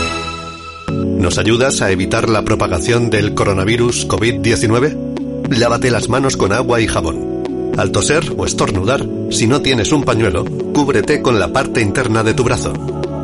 [1.26, 5.50] ¿Nos ayudas a evitar la propagación del coronavirus COVID-19?
[5.58, 7.74] Lávate las manos con agua y jabón.
[7.78, 12.36] Al toser o estornudar, si no tienes un pañuelo, cúbrete con la parte interna de
[12.36, 12.74] tu brazo.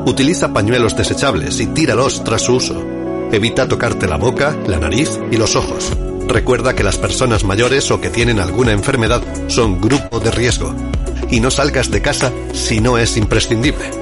[0.08, 2.84] Utiliza pañuelos desechables y tíralos tras su uso.
[3.32, 5.92] Evita tocarte la boca, la nariz y los ojos.
[6.28, 10.74] Recuerda que las personas mayores o que tienen alguna enfermedad son grupo de riesgo.
[11.30, 14.01] Y no salgas de casa si no es imprescindible.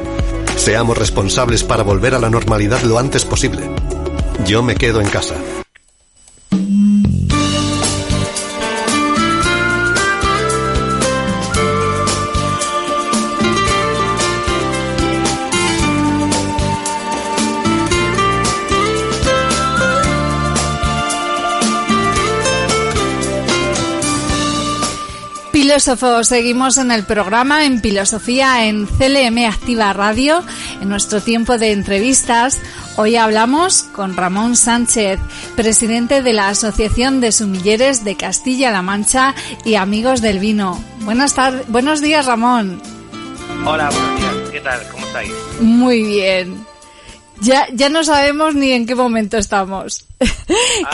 [0.60, 3.72] Seamos responsables para volver a la normalidad lo antes posible.
[4.45, 5.36] Yo me quedo en casa.
[25.80, 30.44] Filósofos, seguimos en el programa en Filosofía en CLM Activa Radio,
[30.82, 32.60] en nuestro tiempo de entrevistas.
[32.98, 35.22] Hoy hablamos con Ramón Sánchez,
[35.56, 40.84] presidente de la Asociación de Sumilleres de Castilla-La Mancha y Amigos del Vino.
[41.06, 42.82] Buenas tardes, buenos días, Ramón.
[43.66, 44.50] Hola, buenos días.
[44.52, 44.82] ¿Qué tal?
[44.92, 45.32] ¿Cómo estáis?
[45.62, 46.69] Muy bien.
[47.42, 50.06] Ya, ya no sabemos ni en qué momento estamos.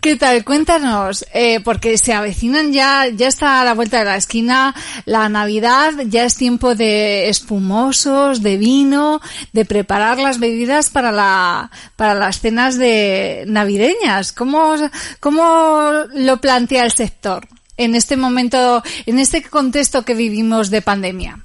[0.00, 0.44] ¿Qué, tal?
[0.44, 5.28] Cuéntanos, eh, porque se avecinan ya, ya está a la vuelta de la esquina la
[5.28, 9.20] Navidad, ya es tiempo de espumosos, de vino,
[9.52, 14.32] de preparar las bebidas para la, para las cenas de navideñas.
[14.32, 14.76] ¿Cómo,
[15.18, 21.40] cómo lo plantea el sector en este momento, en este contexto que vivimos de pandemia?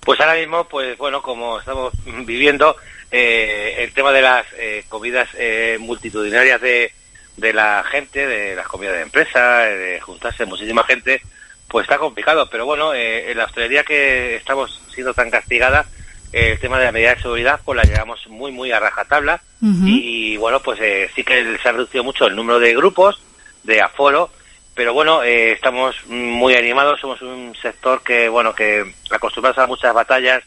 [0.00, 1.92] Pues ahora mismo, pues bueno, como estamos
[2.24, 2.76] viviendo,
[3.10, 6.92] eh, el tema de las eh, comidas eh, multitudinarias de,
[7.36, 11.20] de la gente, de las comidas de empresa, eh, de juntarse muchísima gente,
[11.68, 12.48] pues está complicado.
[12.50, 15.86] Pero bueno, eh, en la hostelería que estamos siendo tan castigada,
[16.32, 19.40] el tema de la medida de seguridad, pues la llevamos muy, muy a rajatabla.
[19.60, 23.20] Y bueno, pues eh, sí que se ha reducido mucho el número de grupos,
[23.64, 24.30] de aforo,
[24.74, 29.92] pero bueno, eh, estamos muy animados, somos un sector que, bueno, que acostumbrados a muchas
[29.92, 30.44] batallas,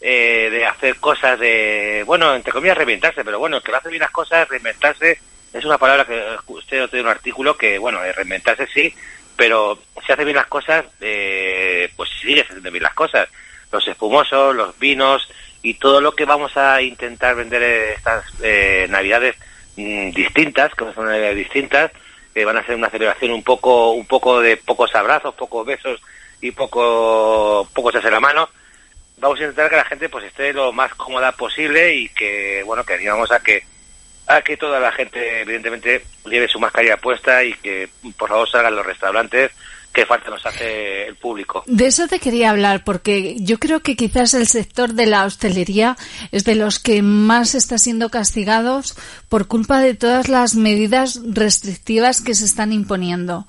[0.00, 3.88] eh, de hacer cosas de, bueno, entre comillas, reinventarse, pero bueno, el que lo hace
[3.88, 5.18] bien las cosas, reinventarse,
[5.52, 8.94] es una palabra que usted tiene un artículo que, bueno, reinventarse sí,
[9.38, 13.28] pero si hace bien las cosas, eh, pues sigue haciendo bien las cosas.
[13.70, 15.28] Los espumosos, los vinos
[15.62, 19.36] y todo lo que vamos a intentar vender estas eh, navidades
[19.76, 21.92] mm, distintas, que son navidades distintas,
[22.34, 26.00] que van a ser una celebración un poco, un poco de pocos abrazos, pocos besos
[26.40, 28.48] y poco, poco echarse la mano.
[29.20, 32.84] Vamos a intentar que la gente pues esté lo más cómoda posible y que, bueno,
[32.84, 33.64] que animamos a que
[34.28, 38.76] a que toda la gente, evidentemente, lleve su mascarilla puesta y que, por favor, salgan
[38.76, 39.50] los restaurantes,
[39.90, 41.64] que falta nos hace el público.
[41.66, 45.96] De eso te quería hablar, porque yo creo que quizás el sector de la hostelería
[46.30, 48.94] es de los que más está siendo castigados
[49.30, 53.46] por culpa de todas las medidas restrictivas que se están imponiendo.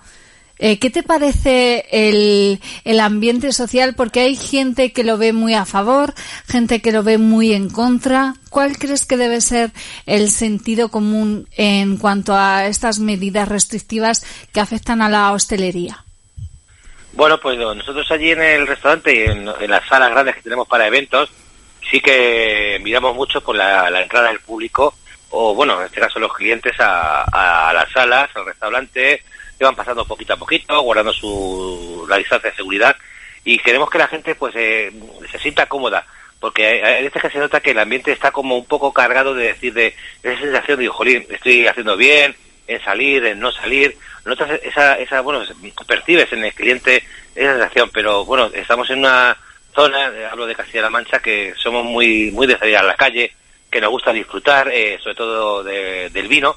[0.62, 3.96] Eh, ¿Qué te parece el, el ambiente social?
[3.96, 6.14] Porque hay gente que lo ve muy a favor,
[6.48, 8.34] gente que lo ve muy en contra.
[8.50, 9.72] ¿Cuál crees que debe ser
[10.06, 16.04] el sentido común en cuanto a estas medidas restrictivas que afectan a la hostelería?
[17.14, 20.42] Bueno, pues no, nosotros allí en el restaurante y en, en las salas grandes que
[20.42, 21.30] tenemos para eventos,
[21.90, 24.94] sí que miramos mucho por la, la entrada del público,
[25.30, 27.24] o bueno, en este caso los clientes a,
[27.70, 29.24] a las salas, al restaurante,
[29.60, 32.96] que van pasando poquito a poquito, guardando su la distancia de seguridad,
[33.44, 34.90] y queremos que la gente pues eh,
[35.30, 36.06] se sienta cómoda,
[36.40, 39.48] porque hay veces que se nota que el ambiente está como un poco cargado de
[39.48, 39.94] decir de
[40.24, 42.34] esa sensación de, jolín, estoy haciendo bien,
[42.68, 45.44] en salir, en no salir, notas esa, esa, bueno,
[45.86, 47.04] percibes en el cliente
[47.36, 49.36] esa sensación, pero bueno, estamos en una
[49.76, 53.34] zona, eh, hablo de Castilla-La Mancha, que somos muy, muy de salir a la calle,
[53.70, 56.56] que nos gusta disfrutar, eh, sobre todo de- del vino,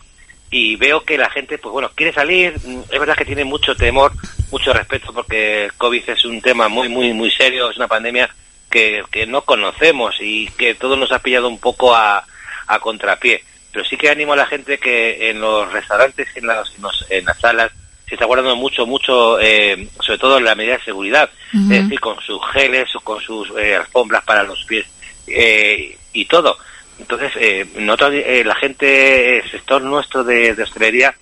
[0.53, 4.12] y veo que la gente, pues bueno, quiere salir, es verdad que tiene mucho temor,
[4.50, 8.28] mucho respeto, porque el COVID es un tema muy, muy, muy serio, es una pandemia
[8.70, 12.22] que, que no conocemos y que todo nos ha pillado un poco a,
[12.66, 13.42] a contrapié.
[13.72, 16.70] Pero sí que animo a la gente que en los restaurantes, en las,
[17.09, 17.72] en las salas,
[18.07, 21.98] se está guardando mucho, mucho, eh, sobre todo en la medida de seguridad, es decir,
[21.98, 24.84] con sus geles, con sus eh, alfombras para los pies
[25.26, 26.59] eh, y todo.
[26.99, 31.14] Entonces, eh, nosotros, eh, la gente, el sector nuestro de, de hostelería,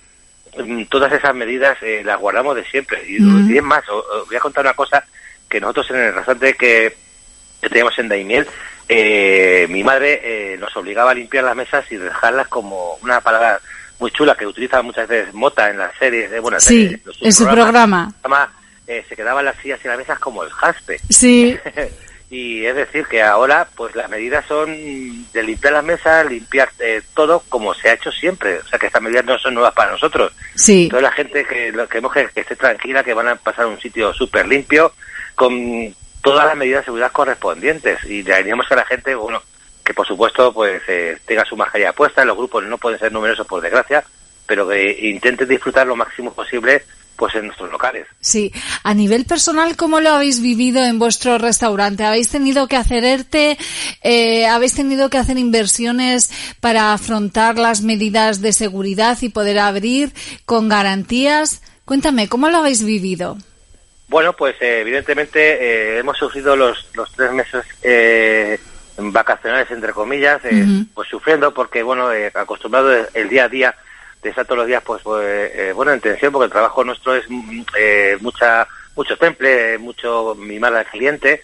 [0.57, 3.03] mm, todas esas medidas eh, las guardamos de siempre.
[3.07, 3.51] Y, Mm.
[3.53, 5.03] y es más, os, os voy a contar una cosa
[5.49, 6.95] que nosotros en el restaurante que,
[7.61, 8.47] que teníamos en Daimiel,
[8.87, 13.59] eh, mi madre eh, nos obligaba a limpiar las mesas y dejarlas como una palabra
[13.99, 17.01] muy chula que utiliza muchas veces Mota en las series, eh, bueno, en Sí, series,
[17.21, 18.11] en su programa.
[18.21, 18.49] Además,
[18.87, 20.99] eh, se quedaban las sillas y las mesas como el jaspe.
[21.09, 21.57] Sí,
[22.31, 24.73] y es decir que ahora pues las medidas son
[25.33, 28.59] de limpiar las mesas, limpiar eh, todo como se ha hecho siempre.
[28.59, 30.31] O sea que estas medidas no son nuevas para nosotros.
[30.55, 30.87] sí.
[30.89, 33.67] Toda la gente que lo queremos que, que esté tranquila, que van a pasar a
[33.67, 34.93] un sitio súper limpio,
[35.35, 38.01] con todas las medidas de seguridad correspondientes.
[38.05, 39.43] Y le animamos a la gente, bueno,
[39.83, 42.23] que por supuesto pues eh, tenga su mascarilla puesta.
[42.23, 44.05] Los grupos no pueden ser numerosos por desgracia,
[44.47, 46.85] pero que intenten disfrutar lo máximo posible
[47.21, 48.07] pues en nuestros locales.
[48.19, 48.51] Sí,
[48.81, 52.03] a nivel personal, ¿cómo lo habéis vivido en vuestro restaurante?
[52.03, 53.59] ¿Habéis tenido que hacer ERTE?
[54.01, 60.13] Eh, ¿Habéis tenido que hacer inversiones para afrontar las medidas de seguridad y poder abrir
[60.47, 61.61] con garantías?
[61.85, 63.37] Cuéntame, ¿cómo lo habéis vivido?
[64.07, 68.59] Bueno, pues eh, evidentemente eh, hemos sufrido los, los tres meses eh,
[68.97, 70.85] vacacionales, entre comillas, eh, Ujú.
[70.95, 73.75] pues sufriendo porque, bueno, acostumbrado el día a día
[74.21, 77.15] de estar todos los días, pues, pues eh, bueno, en tensión, porque el trabajo nuestro
[77.15, 81.43] es mm, eh, mucha mucho temple, mucho mimar al cliente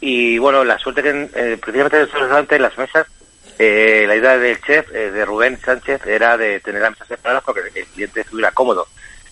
[0.00, 3.06] y, bueno, la suerte que eh, precisamente en nuestro restaurante, en las mesas,
[3.58, 7.42] eh, la idea del chef, eh, de Rubén Sánchez, era de tener las mesas separadas
[7.44, 8.86] porque el cliente estuviera cómodo.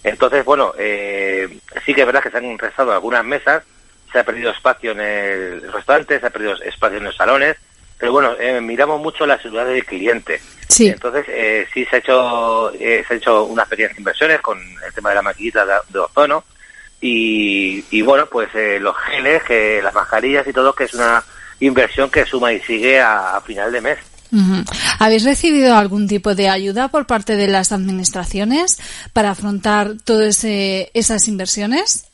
[0.05, 3.65] Entonces, bueno, eh, sí que es verdad que se han restado algunas mesas,
[4.13, 7.57] se ha perdido espacio en el restaurante, se ha perdido espacio en los salones,
[7.99, 10.41] pero bueno, eh, miramos mucho la seguridad del cliente.
[10.69, 10.89] Sí.
[10.89, 14.93] Entonces, eh, sí se ha hecho eh, se ha hecho unas pequeñas inversiones con el
[14.95, 16.45] tema de la maquinita de, de ozono
[17.01, 21.25] y, y bueno, pues eh, los geles, que las mascarillas y todo, que es una
[21.61, 23.99] inversión que suma y sigue a, a final de mes.
[24.99, 28.79] ¿Habéis recibido algún tipo de ayuda por parte de las administraciones
[29.15, 32.07] para afrontar todas esas inversiones?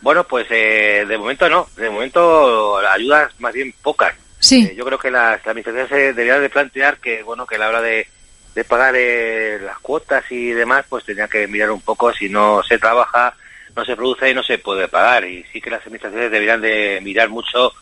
[0.00, 4.14] Bueno, pues eh, de momento no, de momento ayudas más bien pocas.
[4.40, 4.64] Sí.
[4.64, 7.58] Eh, yo creo que las, las administraciones se deberían de plantear que, bueno, que a
[7.58, 8.08] la hora de,
[8.54, 12.62] de pagar eh, las cuotas y demás, pues tendrían que mirar un poco si no
[12.62, 13.34] se trabaja,
[13.76, 15.24] no se produce y no se puede pagar.
[15.24, 17.72] Y sí que las administraciones deberían de mirar mucho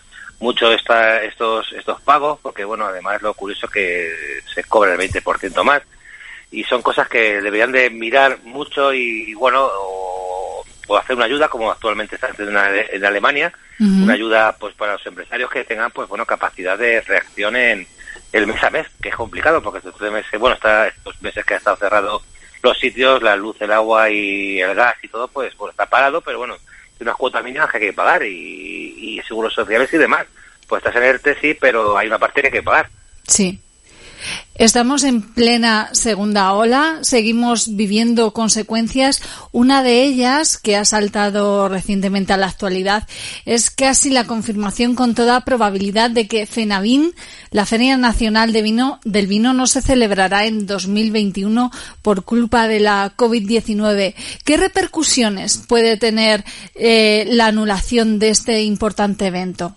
[0.40, 4.12] mucho esta, estos estos pagos, porque, bueno, además lo curioso es que
[4.54, 5.82] se cobra el 20% más.
[6.50, 10.27] Y son cosas que deberían de mirar mucho y, bueno, o,
[10.88, 15.06] o hacer una ayuda, como actualmente está haciendo en, Alemania, una ayuda pues para los
[15.06, 17.86] empresarios que tengan pues bueno capacidad de reacción en
[18.32, 21.44] el mes a mes que es complicado porque estos tres meses bueno está estos meses
[21.44, 22.22] que ha estado cerrado
[22.60, 26.20] los sitios la luz el agua y el gas y todo pues bueno está parado
[26.20, 29.98] pero bueno hay unas cuotas mínimas que hay que pagar y, y seguros sociales y
[29.98, 30.26] demás.
[30.66, 32.88] Pues estás en ERTE sí pero hay una parte que hay que pagar.
[33.26, 33.60] Sí.
[34.54, 39.22] Estamos en plena segunda ola, seguimos viviendo consecuencias.
[39.52, 43.06] Una de ellas, que ha saltado recientemente a la actualidad,
[43.46, 47.14] es casi la confirmación con toda probabilidad de que FENAVIN,
[47.52, 51.70] la Feria Nacional del Vino, no se celebrará en 2021
[52.02, 54.14] por culpa de la COVID-19.
[54.44, 56.44] ¿Qué repercusiones puede tener
[56.74, 59.76] eh, la anulación de este importante evento?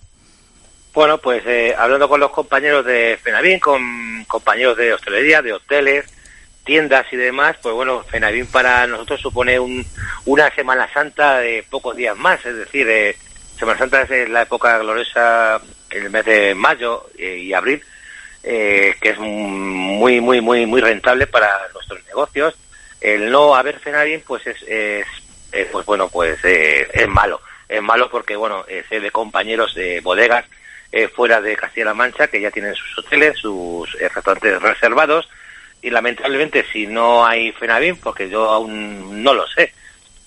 [0.93, 6.05] Bueno, pues eh, hablando con los compañeros de Fenavín, con compañeros de hostelería, de hoteles,
[6.65, 9.85] tiendas y demás, pues bueno, Fenavín para nosotros supone un,
[10.25, 13.15] una Semana Santa de pocos días más, es decir, eh,
[13.57, 15.61] Semana Santa es la época gloriosa,
[15.91, 17.81] el mes de mayo eh, y abril,
[18.43, 22.55] eh, que es muy, muy, muy, muy rentable para nuestros negocios.
[22.99, 25.05] El no haber Fenavín, pues es, es
[25.53, 27.39] eh, pues bueno, pues es malo.
[27.69, 30.45] Es malo porque, bueno, sé de compañeros de bodegas
[30.91, 35.29] eh, fuera de Castilla-La Mancha que ya tienen sus hoteles, sus eh, restaurantes reservados
[35.81, 39.73] y lamentablemente si no hay Fenavín, porque yo aún no lo sé,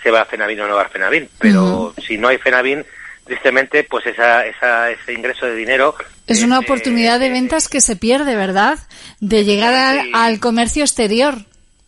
[0.03, 2.85] si va a Fenavín o no va a Fenavín, pero si no hay Fenavín,
[3.25, 5.95] tristemente pues esa, esa, ese ingreso de dinero
[6.27, 8.79] Es una oportunidad de ventas que se pierde, ¿verdad?
[9.21, 11.37] De llegar al, al comercio exterior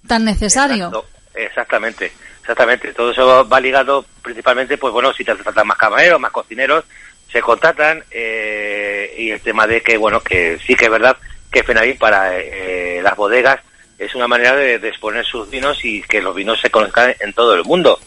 [0.06, 0.86] tan necesario.
[0.86, 2.92] Exacto, exactamente, exactamente.
[2.92, 6.84] Todo eso va ligado principalmente, pues bueno, si te hace falta más camareros, más cocineros,
[7.30, 11.16] se contratan eh, y el tema de que, bueno, que sí que es verdad
[11.50, 13.60] que Fenavín para eh, las bodegas
[13.98, 17.32] es una manera de, de exponer sus vinos y que los vinos se conozcan en
[17.32, 17.98] todo el mundo.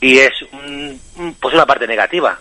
[0.00, 1.00] Y es un-
[1.40, 2.38] pues una parte negativa.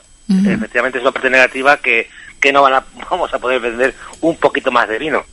[0.47, 2.09] Efectivamente es una parte negativa que,
[2.39, 5.25] que no van a, vamos a poder vender un poquito más de vino,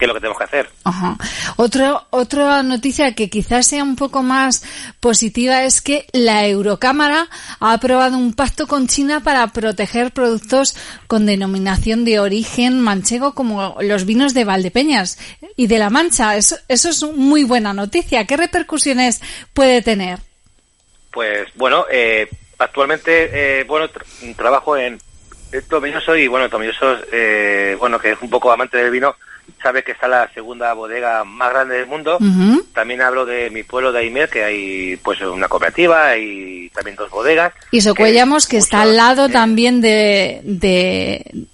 [0.00, 0.70] que es lo que tenemos que hacer.
[0.84, 1.16] Ajá.
[1.56, 4.64] Otro, otra noticia que quizás sea un poco más
[4.98, 7.28] positiva es que la Eurocámara
[7.60, 10.74] ha aprobado un pacto con China para proteger productos
[11.06, 15.18] con denominación de origen manchego como los vinos de Valdepeñas
[15.54, 16.34] y de La Mancha.
[16.36, 18.24] Eso, eso es muy buena noticia.
[18.24, 19.20] ¿Qué repercusiones
[19.52, 20.18] puede tener?
[21.12, 22.26] Pues bueno, eh,
[22.58, 24.98] actualmente, eh, bueno, tra- trabajo en
[25.52, 29.16] en Tomilloso y bueno, Tomilloso, eh, bueno, que es un poco amante del vino,
[29.62, 32.18] sabe que está la segunda bodega más grande del mundo.
[32.74, 37.10] También hablo de mi pueblo de Aimer, que hay pues una cooperativa y también dos
[37.10, 37.52] bodegas.
[37.70, 41.46] Y Socuellamos, que está al lado también de, de,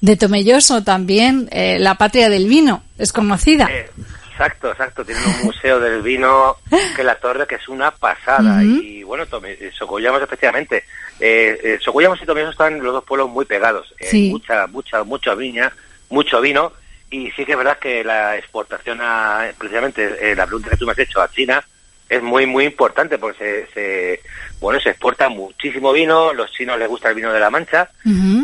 [0.00, 3.68] de Tomelloso, también eh, la patria del vino, es conocida.
[3.70, 3.90] Eh,
[4.30, 5.04] exacto, exacto.
[5.04, 6.56] Tienen un museo del vino
[6.94, 8.62] que la torre que es una pasada.
[8.62, 10.84] Y bueno, eh, Socollamos especialmente.
[11.18, 13.94] Eh, Socollamos y Tomilloso están los dos pueblos muy pegados.
[14.00, 14.30] Sí.
[14.30, 15.72] Mucha, mucha, mucha viña,
[16.10, 16.72] mucho vino.
[17.10, 20.86] Y sí que es verdad que la exportación a, precisamente, eh, la pregunta que tú
[20.86, 21.64] me has hecho a China,
[22.08, 24.20] es muy muy importante porque se, se-
[24.60, 27.90] bueno se exporta muchísimo vino los chinos les gusta el vino de la mancha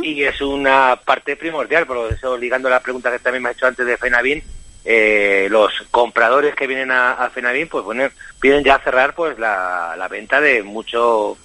[0.04, 3.68] y es una parte primordial por eso ligando la pregunta que también me has hecho
[3.68, 4.42] antes de Fenavín
[4.84, 8.08] eh, los compradores que vienen a, a Fenavín pues bueno,
[8.40, 11.38] vienen ya a cerrar pues la, la venta de mucho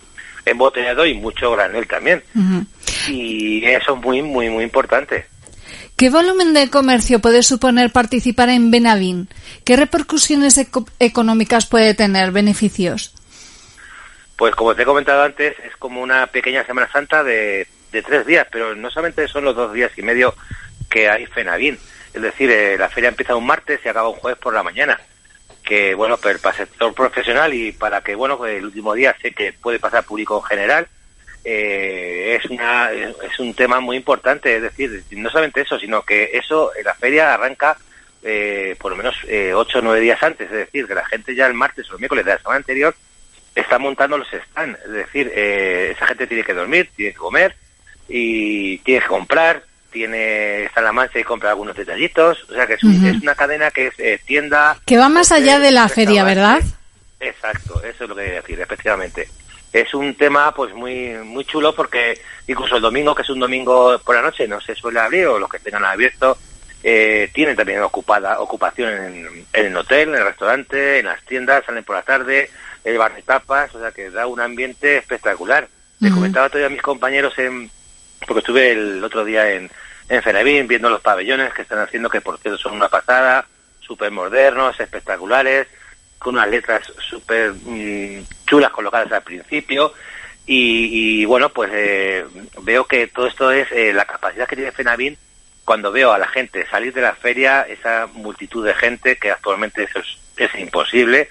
[0.44, 2.24] embotellado y mucho granel también.
[3.08, 5.28] Y eso es muy muy muy importante
[5.98, 9.30] ¿Qué volumen de comercio puede suponer participar en Benavín?
[9.66, 12.32] ¿Qué repercusiones eco- económicas puede tener?
[12.32, 13.16] ¿Beneficios?
[14.36, 18.46] Pues como te he comentado antes, es como una pequeña Semana Santa de, tres días,
[18.52, 20.36] pero no solamente son los dos días y medio
[20.88, 21.80] que hay Fenavín.
[22.14, 25.00] Es decir, eh, la feria empieza un martes y acaba un jueves por la mañana.
[25.64, 29.16] Que bueno, pero para el sector profesional y para que, bueno, pues el último día
[29.20, 30.88] sé que puede pasar público en general,
[31.44, 34.56] eh, es, una, es un tema muy importante.
[34.56, 37.78] Es decir, no solamente eso, sino que eso, eh, la feria arranca
[38.24, 40.48] eh, por lo menos eh, ocho o nueve días antes.
[40.52, 42.96] Es decir, que la gente ya el martes o el miércoles de la semana anterior
[43.56, 44.80] está montando los stands.
[44.86, 47.56] Es decir, eh, esa gente tiene que dormir, tiene que comer
[48.10, 52.46] y tiene que comprar, tiene está en la mancha y compra algunos detallitos.
[52.50, 54.78] O sea que es, un- es una cadena que es eh, tienda.
[54.86, 56.62] Que va más allá de la feria, ¿verdad?
[57.20, 59.28] Exacto, eso es lo que quería decir, efectivamente.
[59.74, 64.00] Es un tema pues muy muy chulo porque incluso el domingo, que es un domingo
[64.00, 66.38] por la noche, no se suele abrir o los que tengan abierto,
[66.84, 71.66] eh, tienen también ocupada ocupación en, en el hotel, en el restaurante, en las tiendas,
[71.66, 72.50] salen por la tarde,
[72.84, 75.68] el bar de tapas, o sea que da un ambiente espectacular.
[76.00, 77.72] Le comentaba todavía a mis compañeros en
[78.26, 79.70] porque estuve el otro día en,
[80.10, 83.46] en Fenavín viendo los pabellones que están haciendo, que por cierto son una pasada,
[83.80, 85.68] súper modernos, espectaculares,
[86.20, 89.94] con unas letras súper mm, chulas colocadas al principio.
[90.46, 92.26] Y, y, bueno, pues eh,
[92.62, 95.18] veo que todo esto es eh, la capacidad que tiene Fenavín
[95.66, 99.84] cuando veo a la gente salir de la feria, esa multitud de gente, que actualmente
[99.84, 100.00] eso
[100.38, 101.28] es, imposible,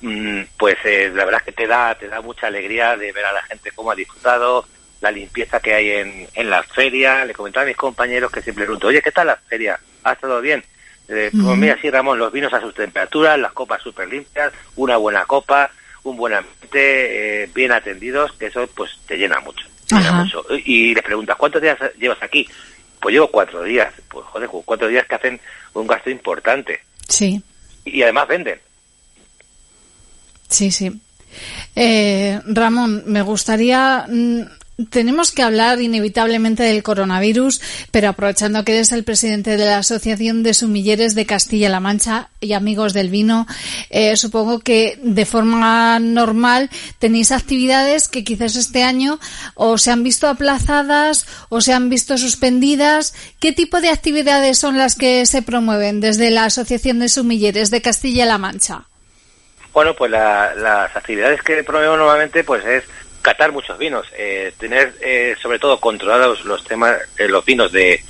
[0.00, 3.24] mm, pues eh, la verdad es que te da, te da mucha alegría de ver
[3.24, 4.64] a la gente cómo ha disfrutado,
[5.00, 7.24] la limpieza que hay en, en la feria.
[7.24, 9.80] Le comentaba a mis compañeros que siempre pregunto, oye, ¿qué tal la feria?
[10.04, 10.62] ¿Ha estado bien?
[11.08, 14.96] Eh, pues mira, sí, Ramón, los vinos a sus temperaturas, las copas súper limpias, una
[14.96, 15.70] buena copa,
[16.04, 19.66] un buen ambiente, eh, bien atendidos, que eso pues te llena mucho.
[19.86, 20.24] te llena Ajá.
[20.24, 20.44] mucho.
[20.64, 22.48] Y les preguntas, ¿cuántos días llevas aquí?
[23.00, 23.92] Pues llevo cuatro días.
[24.08, 25.40] Pues joder, cuatro días que hacen
[25.74, 26.80] un gasto importante.
[27.08, 27.42] Sí,
[27.84, 28.58] Y además venden.
[30.48, 30.90] sí, sí.
[31.76, 34.06] Eh, Ramón, me gustaría...
[34.90, 37.60] tenemos que hablar inevitablemente del coronavirus,
[37.90, 42.54] pero aprovechando que eres el presidente de la Asociación de Sumilleres de Castilla-La Mancha y
[42.54, 43.46] Amigos del Vino,
[43.90, 49.20] eh, supongo que de forma normal tenéis actividades que quizás este año
[49.54, 53.14] o se han visto aplazadas o se han visto suspendidas.
[53.38, 57.80] ¿Qué tipo de actividades son las que se promueven desde la Asociación de Sumilleres de
[57.80, 58.86] Castilla-La Mancha?
[59.72, 62.84] Bueno, pues la- las actividades que promuevo normalmente pues es
[63.24, 68.04] catar muchos vinos, eh, tener eh, sobre todo controlados los temas, eh, los vinos de,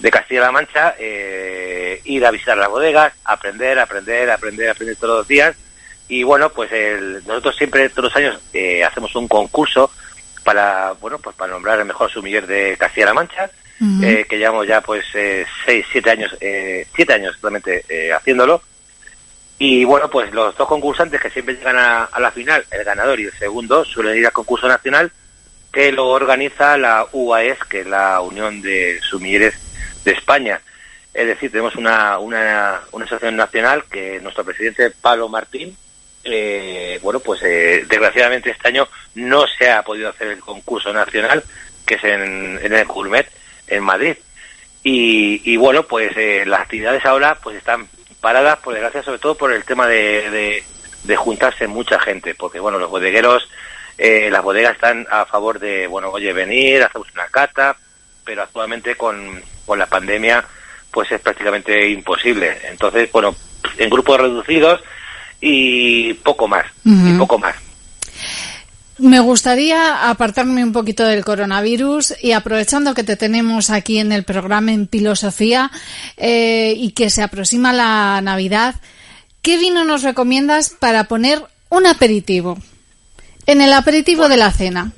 [0.00, 5.28] de Castilla-La Mancha, eh, ir a visitar las bodegas, aprender, aprender, aprender, aprender todos los
[5.28, 5.54] días.
[6.08, 9.90] Y bueno, pues el- nosotros siempre todos los años eh, hacemos un concurso
[10.42, 13.50] para, bueno, pues para nombrar el mejor sumiller de Castilla-La Mancha,
[14.02, 18.62] eh, que llevamos ya pues eh, seis, siete años, eh, siete años solamente eh, haciéndolo.
[19.58, 23.20] Y bueno, pues los dos concursantes que siempre llegan a, a la final, el ganador
[23.20, 25.12] y el segundo, suelen ir al concurso nacional
[25.74, 29.54] que lo organiza la UAES, que es la Unión de Sumilleres
[30.04, 30.60] de España.
[31.12, 35.76] Es decir, tenemos una, una, una asociación nacional que nuestro presidente Pablo Martín,
[36.22, 41.42] eh, bueno, pues eh, desgraciadamente este año no se ha podido hacer el concurso nacional,
[41.84, 43.28] que es en, el Gourmet,
[43.66, 44.16] en Madrid.
[44.84, 47.88] Y, y bueno, pues eh, las actividades ahora pues están
[48.24, 50.64] paradas, por desgracia, sobre todo por el tema de, de,
[51.02, 53.50] de juntarse mucha gente, porque bueno, los bodegueros,
[53.98, 57.76] eh, las bodegas están a favor de, bueno, oye, venir, hacemos una cata,
[58.24, 60.42] pero actualmente con, con la pandemia
[60.90, 62.56] pues es prácticamente imposible.
[62.64, 63.36] Entonces, bueno,
[63.76, 64.82] en grupos reducidos
[65.38, 67.56] y poco más, y poco más.
[68.98, 74.22] Me gustaría apartarme un poquito del coronavirus y aprovechando que te tenemos aquí en el
[74.22, 75.70] programa en Filosofía
[76.16, 78.76] eh, y que se aproxima la Navidad,
[79.42, 82.56] ¿qué vino nos recomiendas para poner un aperitivo?
[83.46, 84.92] En el aperitivo de la cena.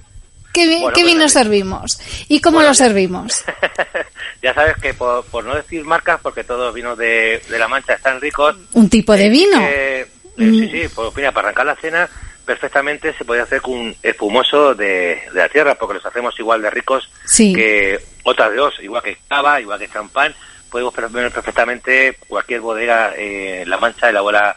[0.52, 1.30] ¿Qué, vi- Bueno, qué pues, vino ver.
[1.30, 1.98] servimos?
[2.28, 3.44] ¿Y cómo Bueno, lo servimos?
[4.42, 7.66] ya sabes que por, por no decir marcas, porque todos los vinos de, de La
[7.68, 9.58] Mancha están ricos, Un tipo de vino.
[9.62, 10.06] Eh, eh,
[10.38, 10.58] Mm.
[10.58, 12.08] sí, sí, pues mira, para arrancar la cena
[12.46, 16.62] perfectamente se puede hacer con un espumoso de, de la tierra, porque los hacemos igual
[16.62, 17.52] de ricos Sí.
[17.52, 20.34] que otras dos, igual que cava, igual que champán.
[20.70, 24.56] Podemos ver perfectamente cualquier bodega eh, La Mancha elabora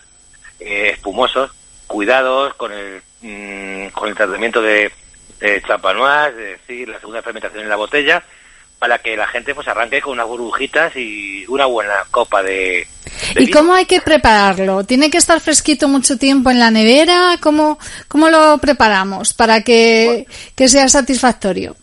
[0.59, 1.51] eh, espumosos
[1.87, 4.91] cuidados con el, mm, con el tratamiento de,
[5.39, 8.23] de champanoise, es decir, la segunda fermentación en la botella,
[8.79, 12.87] para que la gente pues arranque con unas burbujitas y una buena copa de,
[13.35, 13.57] de ¿Y vino.
[13.59, 14.85] cómo hay que prepararlo?
[14.85, 17.37] ¿Tiene que estar fresquito mucho tiempo en la nevera?
[17.41, 17.77] ¿Cómo,
[18.07, 20.25] cómo lo preparamos para que,
[20.55, 21.75] que sea satisfactorio?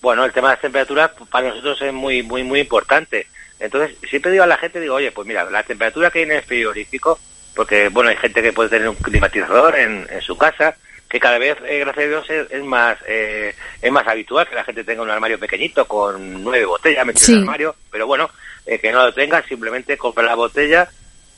[0.00, 3.26] Bueno, el tema de las temperaturas pues, para nosotros es muy, muy, muy importante.
[3.58, 6.32] Entonces, siempre digo a la gente, digo, oye, pues mira, la temperatura que hay en
[6.32, 7.18] el frigorífico,
[7.54, 10.76] porque, bueno, hay gente que puede tener un climatizador en, en su casa,
[11.10, 14.54] que cada vez, eh, gracias a Dios, es, es más eh, es más habitual que
[14.54, 17.32] la gente tenga un armario pequeñito con nueve botellas metidas Sí.
[17.32, 18.30] en el armario, pero bueno,
[18.64, 20.88] eh, que no lo tenga, simplemente compra la botella,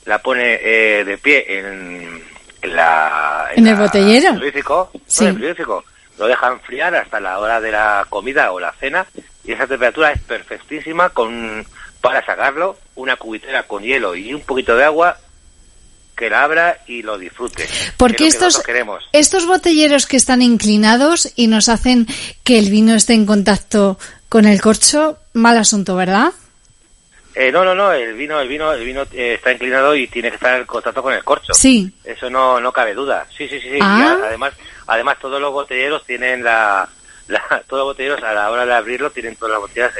[0.05, 2.23] la pone eh, de pie en,
[2.61, 3.49] en la...
[3.55, 4.29] ¿En el la- botellero?
[4.33, 5.23] frigorífico, no, Sí.
[5.23, 5.83] en el frigorífico.
[6.19, 9.07] Lo dejan enfriar hasta la hora de la comida o la cena
[9.43, 11.65] y esa temperatura es perfectísima con
[12.01, 15.17] para sacarlo una cubitera con hielo y un poquito de agua
[16.23, 17.67] que la abra y lo disfrute.
[17.97, 22.07] Porque que es lo que estos, estos botelleros que están inclinados y nos hacen
[22.45, 26.31] que el vino esté en contacto con el corcho, mal asunto, ¿verdad?
[27.35, 30.29] Eh, no, no, no, el vino, el vino, el vino eh, está inclinado y tiene
[30.29, 31.53] que estar en contacto con el corcho.
[31.53, 31.91] Sí.
[32.05, 33.25] Eso no, no cabe duda.
[33.37, 33.79] Sí, sí, sí, sí.
[33.81, 34.17] Ah.
[34.21, 34.53] Y además,
[34.87, 36.87] además todos los botelleros tienen la,
[37.27, 39.91] la- todos los botelleros a la hora de abrirlo tienen todas las botellas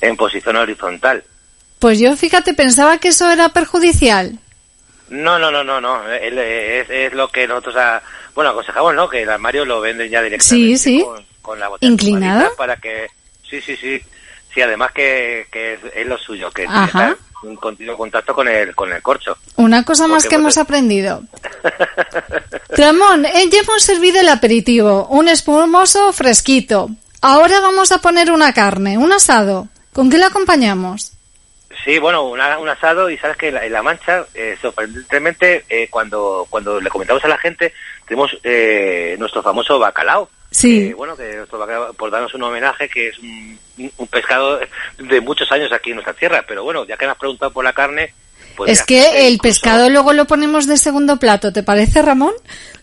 [0.00, 1.22] en posición horizontal.
[1.78, 4.38] Pues yo, fíjate, pensaba que eso era perjudicial.
[5.22, 6.06] No, no, no, no, no.
[6.12, 7.74] El- es, es lo que nosotros,
[8.34, 9.08] bueno, aconsejamos, ¿no?
[9.08, 11.02] Que el armario lo venden ya directamente Sí, sí.
[11.04, 12.38] Con, con la botella ¿Inclinado?
[12.40, 13.06] tapadita para que,
[13.48, 14.00] sí, sí, sí.
[14.52, 16.84] Sí, además que, que es, es lo suyo, que Ajá.
[16.86, 19.36] está en continuo contacto con el, con el corcho.
[19.56, 21.22] Una cosa más que hemos aprendido.
[22.70, 26.90] Ramón, eh, ya hemos servido el aperitivo, un espumoso fresquito.
[27.20, 29.68] Ahora vamos a poner una carne, un asado.
[29.92, 31.12] ¿Con qué lo acompañamos?
[31.84, 35.64] Sí, bueno, una- un asado y sabes que en la, en La Mancha, eh, sorprendentemente,
[35.68, 37.72] eh, cuando, cuando le comentamos a la gente,
[38.06, 40.28] tenemos eh, nuestro famoso bacalao.
[40.50, 40.88] Sí.
[40.90, 43.58] Eh, bueno, que nuestro bacalao, por darnos un homenaje, que es un,
[43.98, 44.60] un pescado
[44.98, 46.44] de muchos años aquí en nuestra tierra.
[46.48, 48.14] Pero bueno, ya que me has preguntado por la carne,
[48.56, 52.00] pues es mira, que el incluso- pescado luego lo ponemos de segundo plato, ¿te parece,
[52.02, 52.32] Ramón?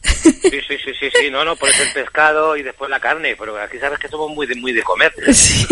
[0.04, 0.32] Sí,
[0.68, 3.58] sí, sí, sí, sí, no, no, por eso el pescado y después la carne, pero
[3.58, 5.14] aquí sabes que somos muy de, muy de comer.
[5.34, 5.66] Sí.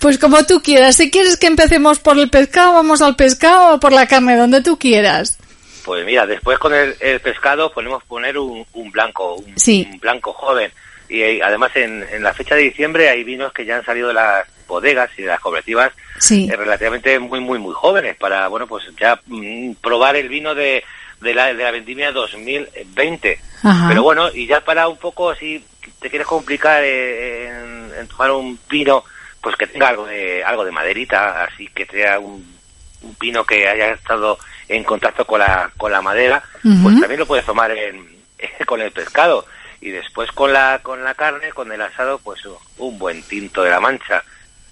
[0.00, 3.80] Pues como tú quieras, si quieres que empecemos por el pescado, vamos al pescado o
[3.80, 5.38] por la carne, donde tú quieras.
[5.84, 9.88] Pues mira, después con el, el pescado podemos poner un, un blanco, un, Sí.
[9.90, 10.70] un blanco joven.
[11.08, 14.14] Y además en, en la fecha de diciembre hay vinos que ya han salido de
[14.14, 16.48] las bodegas y de las cooperativas Sí.
[16.52, 20.84] eh, relativamente muy, muy, muy jóvenes para, bueno, pues ya mm, probar el vino de,
[21.20, 23.40] de, la, de la vendimia 2020.
[23.62, 23.86] Ajá.
[23.88, 25.64] Pero bueno, y ya para un poco, si
[26.00, 29.04] te quieres complicar eh, en, en tomar un vino,
[29.40, 32.58] pues que tenga algo de, algo de maderita, así que sea un,
[33.02, 34.38] un vino que haya estado
[34.68, 38.06] en contacto con la, con la madera, pues también lo puedes tomar en,
[38.66, 39.46] con el pescado.
[39.80, 42.42] Y después con la, con la carne, con el asado, pues
[42.78, 44.24] un buen tinto de la mancha.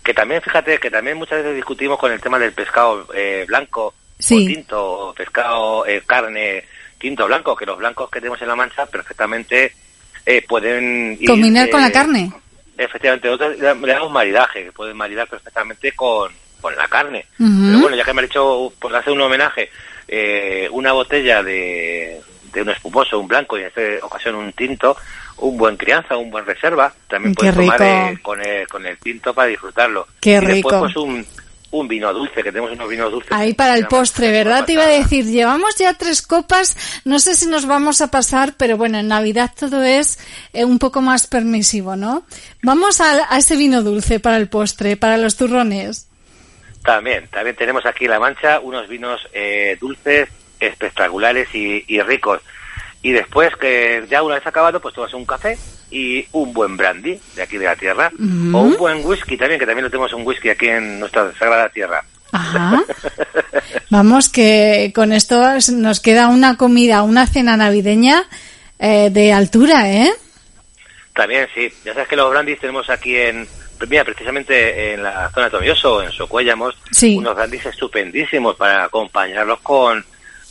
[0.02, 3.94] Que también, fíjate, que también muchas veces discutimos con el tema del pescado eh, blanco
[4.18, 4.44] Sí.
[4.44, 6.64] o tinto, pescado, eh, carne,
[6.98, 9.72] tinto blanco, que los blancos que tenemos en la mancha perfectamente
[10.24, 12.32] eh, pueden ir, Combinar con la carne.
[12.76, 16.30] Efectivamente, nosotros le damos maridaje, que pueden maridar perfectamente con,
[16.60, 17.26] con la carne.
[17.38, 19.70] Pero bueno, ya que me ha hecho, por hacer un homenaje,
[20.08, 22.20] eh, una botella de,
[22.52, 24.96] de un espumoso, un blanco y en esta ocasión un tinto,
[25.38, 28.98] un buen crianza, un buen reserva, también Qué puedes tomar eh, con, el, con el
[28.98, 30.06] tinto para disfrutarlo.
[30.20, 30.78] Qué y después rico.
[30.80, 31.26] pues un,
[31.70, 33.32] un vino dulce, que tenemos unos vinos dulces.
[33.32, 34.64] Ahí para el postre, ¿verdad?
[34.64, 38.54] Te iba a decir, llevamos ya tres copas, no sé si nos vamos a pasar,
[38.56, 40.18] pero bueno, en Navidad todo es
[40.52, 42.24] eh, un poco más permisivo, ¿no?
[42.62, 46.08] Vamos a, a ese vino dulce para el postre, para los turrones.
[46.84, 50.28] También, también tenemos aquí en La Mancha unos vinos eh, dulces,
[50.60, 52.40] espectaculares y, y ricos.
[53.06, 55.56] Y después, que ya una vez acabado, pues tomas un café
[55.92, 58.10] y un buen brandy de aquí de la tierra.
[58.52, 61.68] O un buen whisky también, que también lo tenemos un whisky aquí en nuestra sagrada
[61.68, 62.02] tierra.
[62.32, 62.82] Ajá.
[63.90, 65.40] Vamos, que con esto
[65.74, 68.24] nos queda una comida, una cena navideña
[68.80, 70.10] eh, de altura, ¿eh?
[71.14, 71.72] También, sí.
[71.84, 73.46] Ya sabes que los brandis tenemos aquí en...
[73.88, 77.16] Mira, precisamente en la zona de Tomioso, en Socuéllamos, Sí.
[77.16, 80.04] unos brandis estupendísimos para acompañarlos con,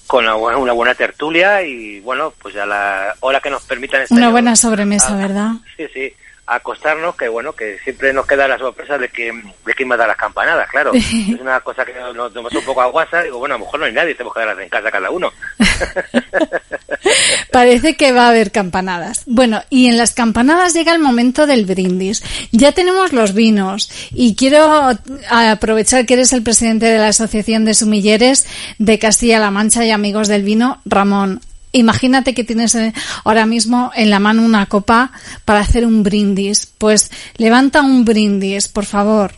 [0.07, 4.29] con una, buena, tertulia y, bueno, pues a la hora que nos permitan este Una
[4.29, 5.51] buena sobremesa, ¿verdad?
[5.77, 6.13] Sí, sí.
[6.47, 9.31] Acostarnos, que bueno, que siempre nos queda la sorpresa de que
[9.65, 10.91] de quién va a dar las campanadas, claro.
[10.93, 13.79] es una cosa que nos tomamos un poco a guasa, digo, bueno, a lo mejor
[13.79, 15.31] no hay nadie, tenemos que darlas en casa cada uno.
[17.51, 19.23] Parece que va a haber campanadas.
[19.25, 22.23] Bueno, y en las campanadas llega el momento del brindis.
[22.51, 24.91] Ya tenemos los vinos y quiero
[25.29, 28.47] aprovechar que eres el presidente de la Asociación de Sumilleres
[28.77, 31.41] de Castilla-La Mancha y Amigos del Vino, Ramón.
[31.77, 32.93] Imagínate que tienes eh,
[33.23, 35.11] ahora mismo en la mano una copa
[35.45, 36.65] para hacer un brindis.
[36.65, 39.33] Pues levanta un brindis, por favor,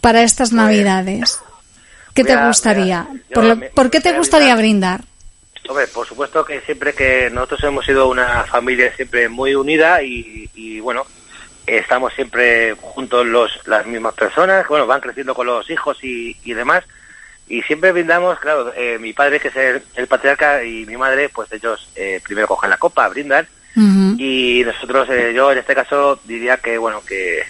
[0.00, 1.40] para estas Navidades.
[2.14, 3.06] ¿Qué te gustaría?
[3.32, 5.00] ¿Por, lo- me- por qué te gustaría brindar.
[5.00, 5.68] brindar?
[5.68, 10.48] Hombre, por supuesto que siempre que nosotros hemos sido una familia siempre muy unida y,
[10.54, 11.04] y, bueno,
[11.66, 16.54] estamos siempre juntos los las mismas personas, bueno, van creciendo con los hijos y, y
[16.54, 16.84] demás,
[17.48, 21.28] y siempre brindamos, claro, eh, mi padre que es el, el patriarca y mi madre,
[21.28, 23.46] pues ellos eh, primero cogen la copa, brindan,
[23.76, 24.16] Ujú.
[24.18, 27.42] y nosotros, eh, yo en este caso diría que, bueno, que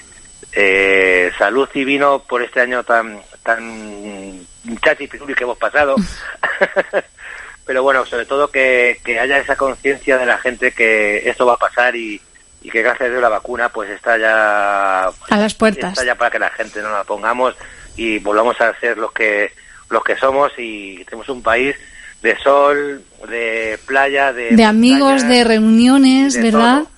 [0.53, 4.47] eh, salud y vino por este año tan tan
[4.83, 5.97] chachi piruli que hemos pasado.
[7.67, 11.55] Pero bueno, sobre todo que, que haya esa conciencia de la gente que esto va
[11.55, 12.21] a pasar y,
[12.63, 15.93] y que gracias a la vacuna pues está ya A las puertas.
[15.93, 17.55] está ya para que la gente no la pongamos
[17.97, 19.53] y volvamos a ser los que
[19.91, 21.77] los que somos y tenemos un país
[22.23, 26.83] de sol, de playa, de De amigos, de reuniones, de ¿verdad?
[26.83, 26.91] todo.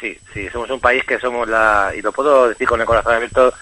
[0.00, 3.14] Sí, sí, somos un país que somos la, y lo puedo decir con el corazón
[3.14, 3.52] abierto,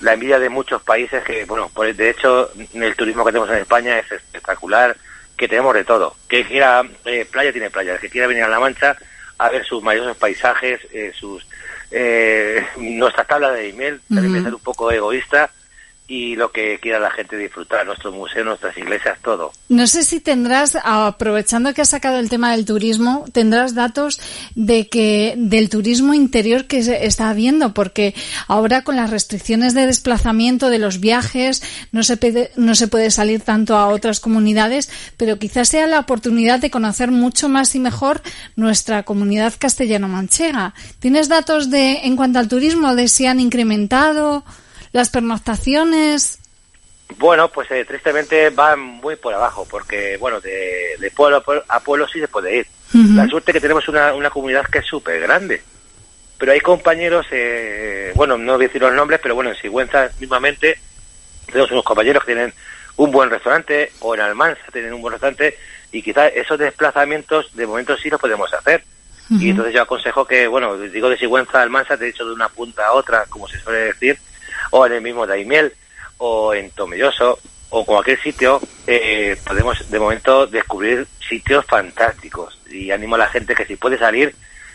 [0.00, 3.58] la envidia de muchos países que, bueno, por, de hecho, el turismo que tenemos en
[3.58, 4.96] España es espectacular,
[5.36, 6.16] que tenemos de todo.
[6.28, 8.96] Que quiera eh, playa tiene playa, el que quiera venir a La Mancha
[9.38, 11.46] a ver sus maravillosos paisajes, eh, sus
[11.90, 15.50] eh, nuestras tablas de email, también a ser un poco egoísta,
[16.06, 19.52] y lo que quiera la gente disfrutar, nuestros museos, nuestras iglesias, todo.
[19.70, 24.20] No sé si tendrás, aprovechando que has sacado el tema del turismo, tendrás datos
[24.54, 28.14] de que del turismo interior que se está habiendo, porque
[28.48, 33.10] ahora con las restricciones de desplazamiento de los viajes no se puede, no se puede
[33.10, 37.80] salir tanto a otras comunidades, pero quizás sea la oportunidad de conocer mucho más y
[37.80, 38.20] mejor
[38.56, 40.74] nuestra comunidad castellano-manchega.
[40.98, 44.44] ¿Tienes datos de en cuanto al turismo de si han incrementado
[44.94, 46.38] las pernoctaciones?
[47.18, 51.64] Bueno, pues eh, tristemente van muy por abajo, porque, bueno, de, de pueblo a pueblo,
[51.68, 52.66] a pueblo sí se puede ir.
[52.92, 55.60] La suerte que tenemos una, una comunidad que es súper grande.
[56.38, 60.10] Pero hay compañeros, eh, bueno, no voy a decir los nombres, pero bueno, en Sigüenza
[60.20, 60.78] mismamente
[61.46, 62.54] tenemos unos compañeros que tienen
[62.96, 65.58] un buen restaurante, o en Almansa tienen un buen restaurante,
[65.90, 68.84] y quizás esos desplazamientos de momento sí los podemos hacer.
[69.28, 72.32] Y entonces yo aconsejo que, bueno, digo de Sigüenza a Almansa, te he dicho de
[72.32, 74.18] una punta a otra, como se suele decir,
[74.76, 75.72] o en el mismo Daimiel,
[76.18, 77.38] o en Tomelloso,
[77.70, 82.58] o cualquier sitio, eh, podemos de momento descubrir sitios fantásticos.
[82.68, 84.34] Y animo a la gente que si puede salir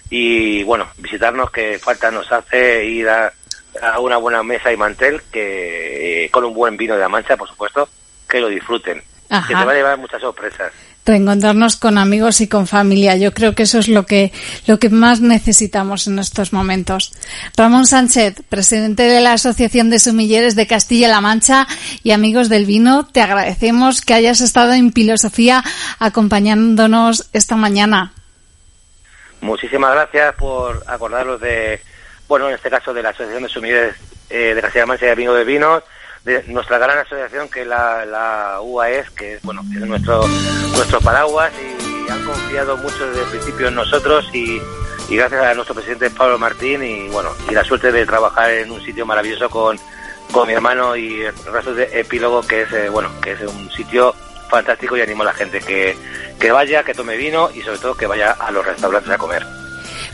[0.09, 3.33] y, bueno, visitarnos, que falta nos hace ir a,
[3.81, 7.35] a una buena mesa y mantel, que eh, con un buen vino de la mancha,
[7.35, 7.89] por supuesto,
[8.25, 9.03] que lo disfruten.
[9.27, 9.47] Ajá.
[9.49, 10.71] Que se va a llevar muchas sorpresas.
[11.09, 13.17] Reencontrarnos con amigos y con familia.
[13.17, 14.31] Yo creo que eso es lo que,
[14.67, 17.11] lo que más necesitamos en estos momentos.
[17.57, 21.67] Ramón Sánchez, presidente de la Asociación de Sumilleres de Castilla-La Mancha
[22.03, 25.63] y amigos del vino, te agradecemos que hayas estado en Filosofía
[25.99, 28.13] acompañándonos esta mañana.
[29.41, 31.81] Muchísimas gracias por acordaros de,
[32.27, 33.95] bueno, en este caso de la Asociación de Sumilleres
[34.29, 35.83] eh, de Castilla-La Mancha y Amigos de Vinos,
[36.23, 40.25] de nuestra gran asociación que la, la UAES, que es, bueno, es nuestro,
[40.75, 44.61] nuestro paraguas y han confiado mucho desde el principio en nosotros y,
[45.09, 48.71] y gracias a nuestro presidente Pablo Martín y bueno, y la suerte de trabajar en
[48.71, 49.79] un sitio maravilloso con,
[50.31, 53.71] con mi hermano y el resto de Epílogo, que es, eh, bueno, que es un
[53.71, 54.13] sitio
[54.49, 55.95] fantástico y animo a la gente que,
[56.39, 59.45] que vaya, que tome vino y sobre todo que vaya a los restaurantes a comer.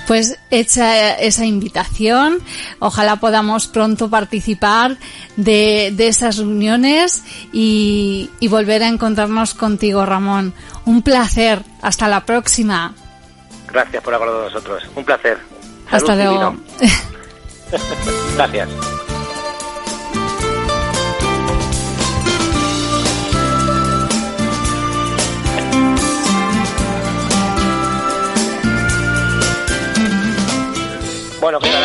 [0.07, 2.39] Pues hecha esa invitación,
[2.79, 4.97] ojalá podamos pronto participar
[5.35, 10.53] de, de esas reuniones y, y volver a encontrarnos contigo, Ramón.
[10.85, 11.63] Un placer.
[11.81, 12.93] Hasta la próxima.
[13.71, 14.83] Gracias por acordar de nosotros.
[14.95, 15.37] Un placer.
[15.89, 16.55] Hasta Salud luego.
[18.35, 18.69] Gracias.
[31.45, 31.83] Bueno, ¿qué tal?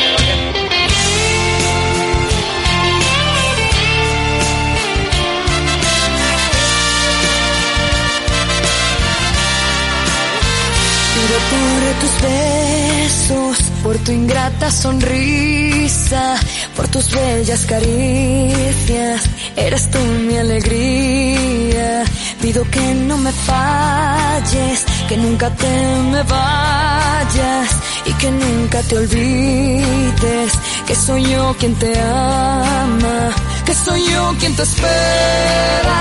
[11.51, 16.37] Por tus besos, por tu ingrata sonrisa,
[16.75, 19.23] por tus bellas caricias,
[19.57, 22.05] eres tú mi alegría.
[22.41, 25.69] Pido que no me falles, que nunca te
[26.13, 27.90] me vayas
[28.21, 30.53] que nunca te olvides
[30.87, 33.31] que soy yo quien te ama,
[33.65, 36.01] que soy yo quien te espera,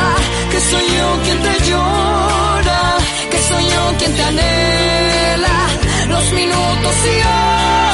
[0.51, 2.81] que soy yo quien te llora,
[3.31, 5.57] que soy yo quien te anhela,
[6.09, 7.88] los minutos y horas,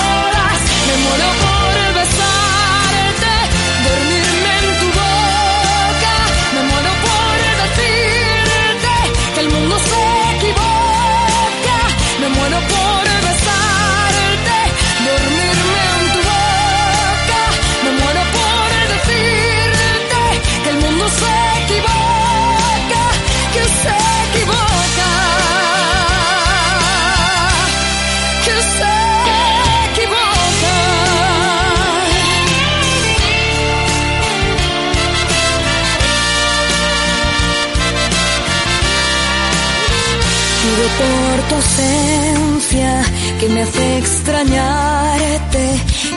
[41.56, 43.04] ausencia
[43.40, 45.66] que me hace extrañarte,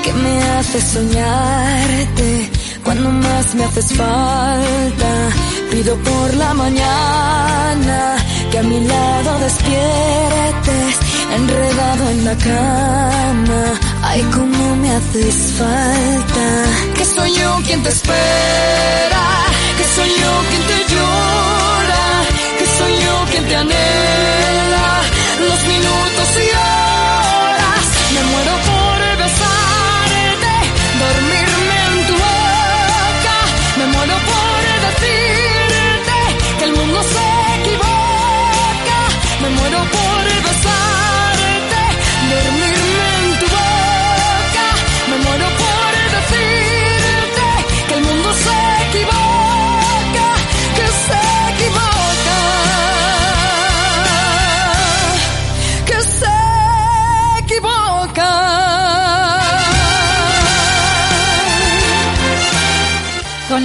[0.05, 2.51] que me hace soñarte
[2.85, 5.13] cuando más me haces falta.
[5.71, 8.17] Pido por la mañana
[8.51, 10.93] que a mi lado despiertes,
[11.37, 13.63] enredado en la cama.
[14.03, 16.47] Ay, cómo me haces falta.
[16.97, 19.27] Que soy yo quien te espera,
[19.79, 22.05] que soy yo quien te llora,
[22.59, 24.39] que soy yo quien te anhela
[25.67, 27.85] minutos y horas.
[28.15, 28.68] Me muero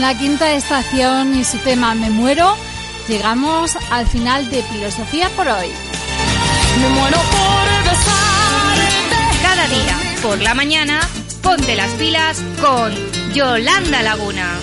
[0.04, 2.58] la quinta estación y su tema Me muero,
[3.08, 5.70] llegamos al final de Filosofía por hoy.
[6.82, 9.42] Me muero por besarte.
[9.42, 11.00] Cada día, por la mañana,
[11.42, 12.94] ponte las pilas con
[13.34, 14.60] Yolanda Laguna.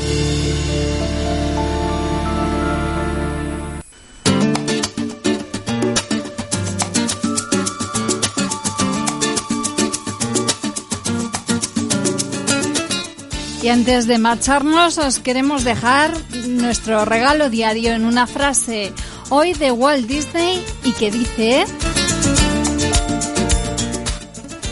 [13.63, 16.13] Y antes de marcharnos, os queremos dejar
[16.49, 18.93] nuestro regalo diario en una frase
[19.29, 21.65] hoy de Walt Disney y que dice...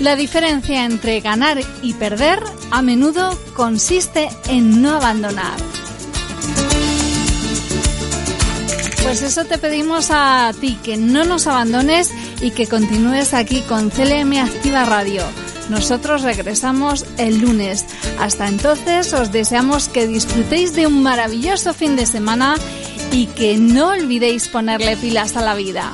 [0.00, 2.38] La diferencia entre ganar y perder
[2.70, 5.56] a menudo consiste en no abandonar.
[9.02, 13.90] Pues eso te pedimos a ti, que no nos abandones y que continúes aquí con
[13.90, 15.22] CLM Activa Radio.
[15.68, 17.84] Nosotros regresamos el lunes.
[18.18, 22.56] Hasta entonces os deseamos que disfrutéis de un maravilloso fin de semana
[23.12, 25.92] y que no olvidéis ponerle pilas a la vida.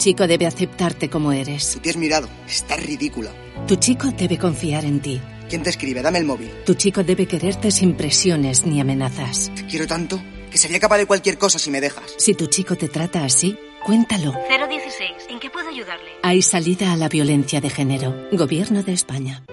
[0.00, 1.74] Chico debe aceptarte como eres.
[1.74, 2.26] Tú te has mirado.
[2.48, 3.30] Estás ridícula.
[3.68, 5.20] Tu chico debe confiar en ti.
[5.48, 6.00] ¿Quién te escribe?
[6.00, 6.50] Dame el móvil.
[6.64, 9.52] Tu chico debe quererte sin presiones ni amenazas.
[9.54, 10.18] Te quiero tanto
[10.50, 12.14] que sería capaz de cualquier cosa si me dejas.
[12.16, 14.32] Si tu chico te trata así, cuéntalo.
[14.48, 15.10] 016.
[15.28, 16.08] ¿En qué puedo ayudarle?
[16.22, 18.26] Hay salida a la violencia de género.
[18.32, 19.44] Gobierno de España.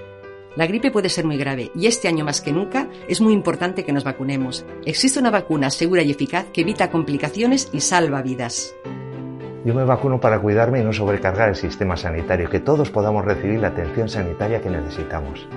[0.55, 3.83] La gripe puede ser muy grave y este año más que nunca es muy importante
[3.83, 4.65] que nos vacunemos.
[4.85, 8.73] Existe una vacuna segura y eficaz que evita complicaciones y salva vidas.
[9.65, 13.59] Yo me vacuno para cuidarme y no sobrecargar el sistema sanitario, que todos podamos recibir
[13.59, 15.47] la atención sanitaria que necesitamos.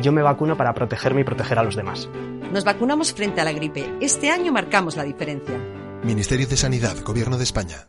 [0.00, 2.08] Yo me vacuno para protegerme y proteger a los demás.
[2.52, 3.96] Nos vacunamos frente a la gripe.
[4.00, 5.58] Este año marcamos la diferencia.
[6.04, 7.88] Ministerio de Sanidad, Gobierno de España.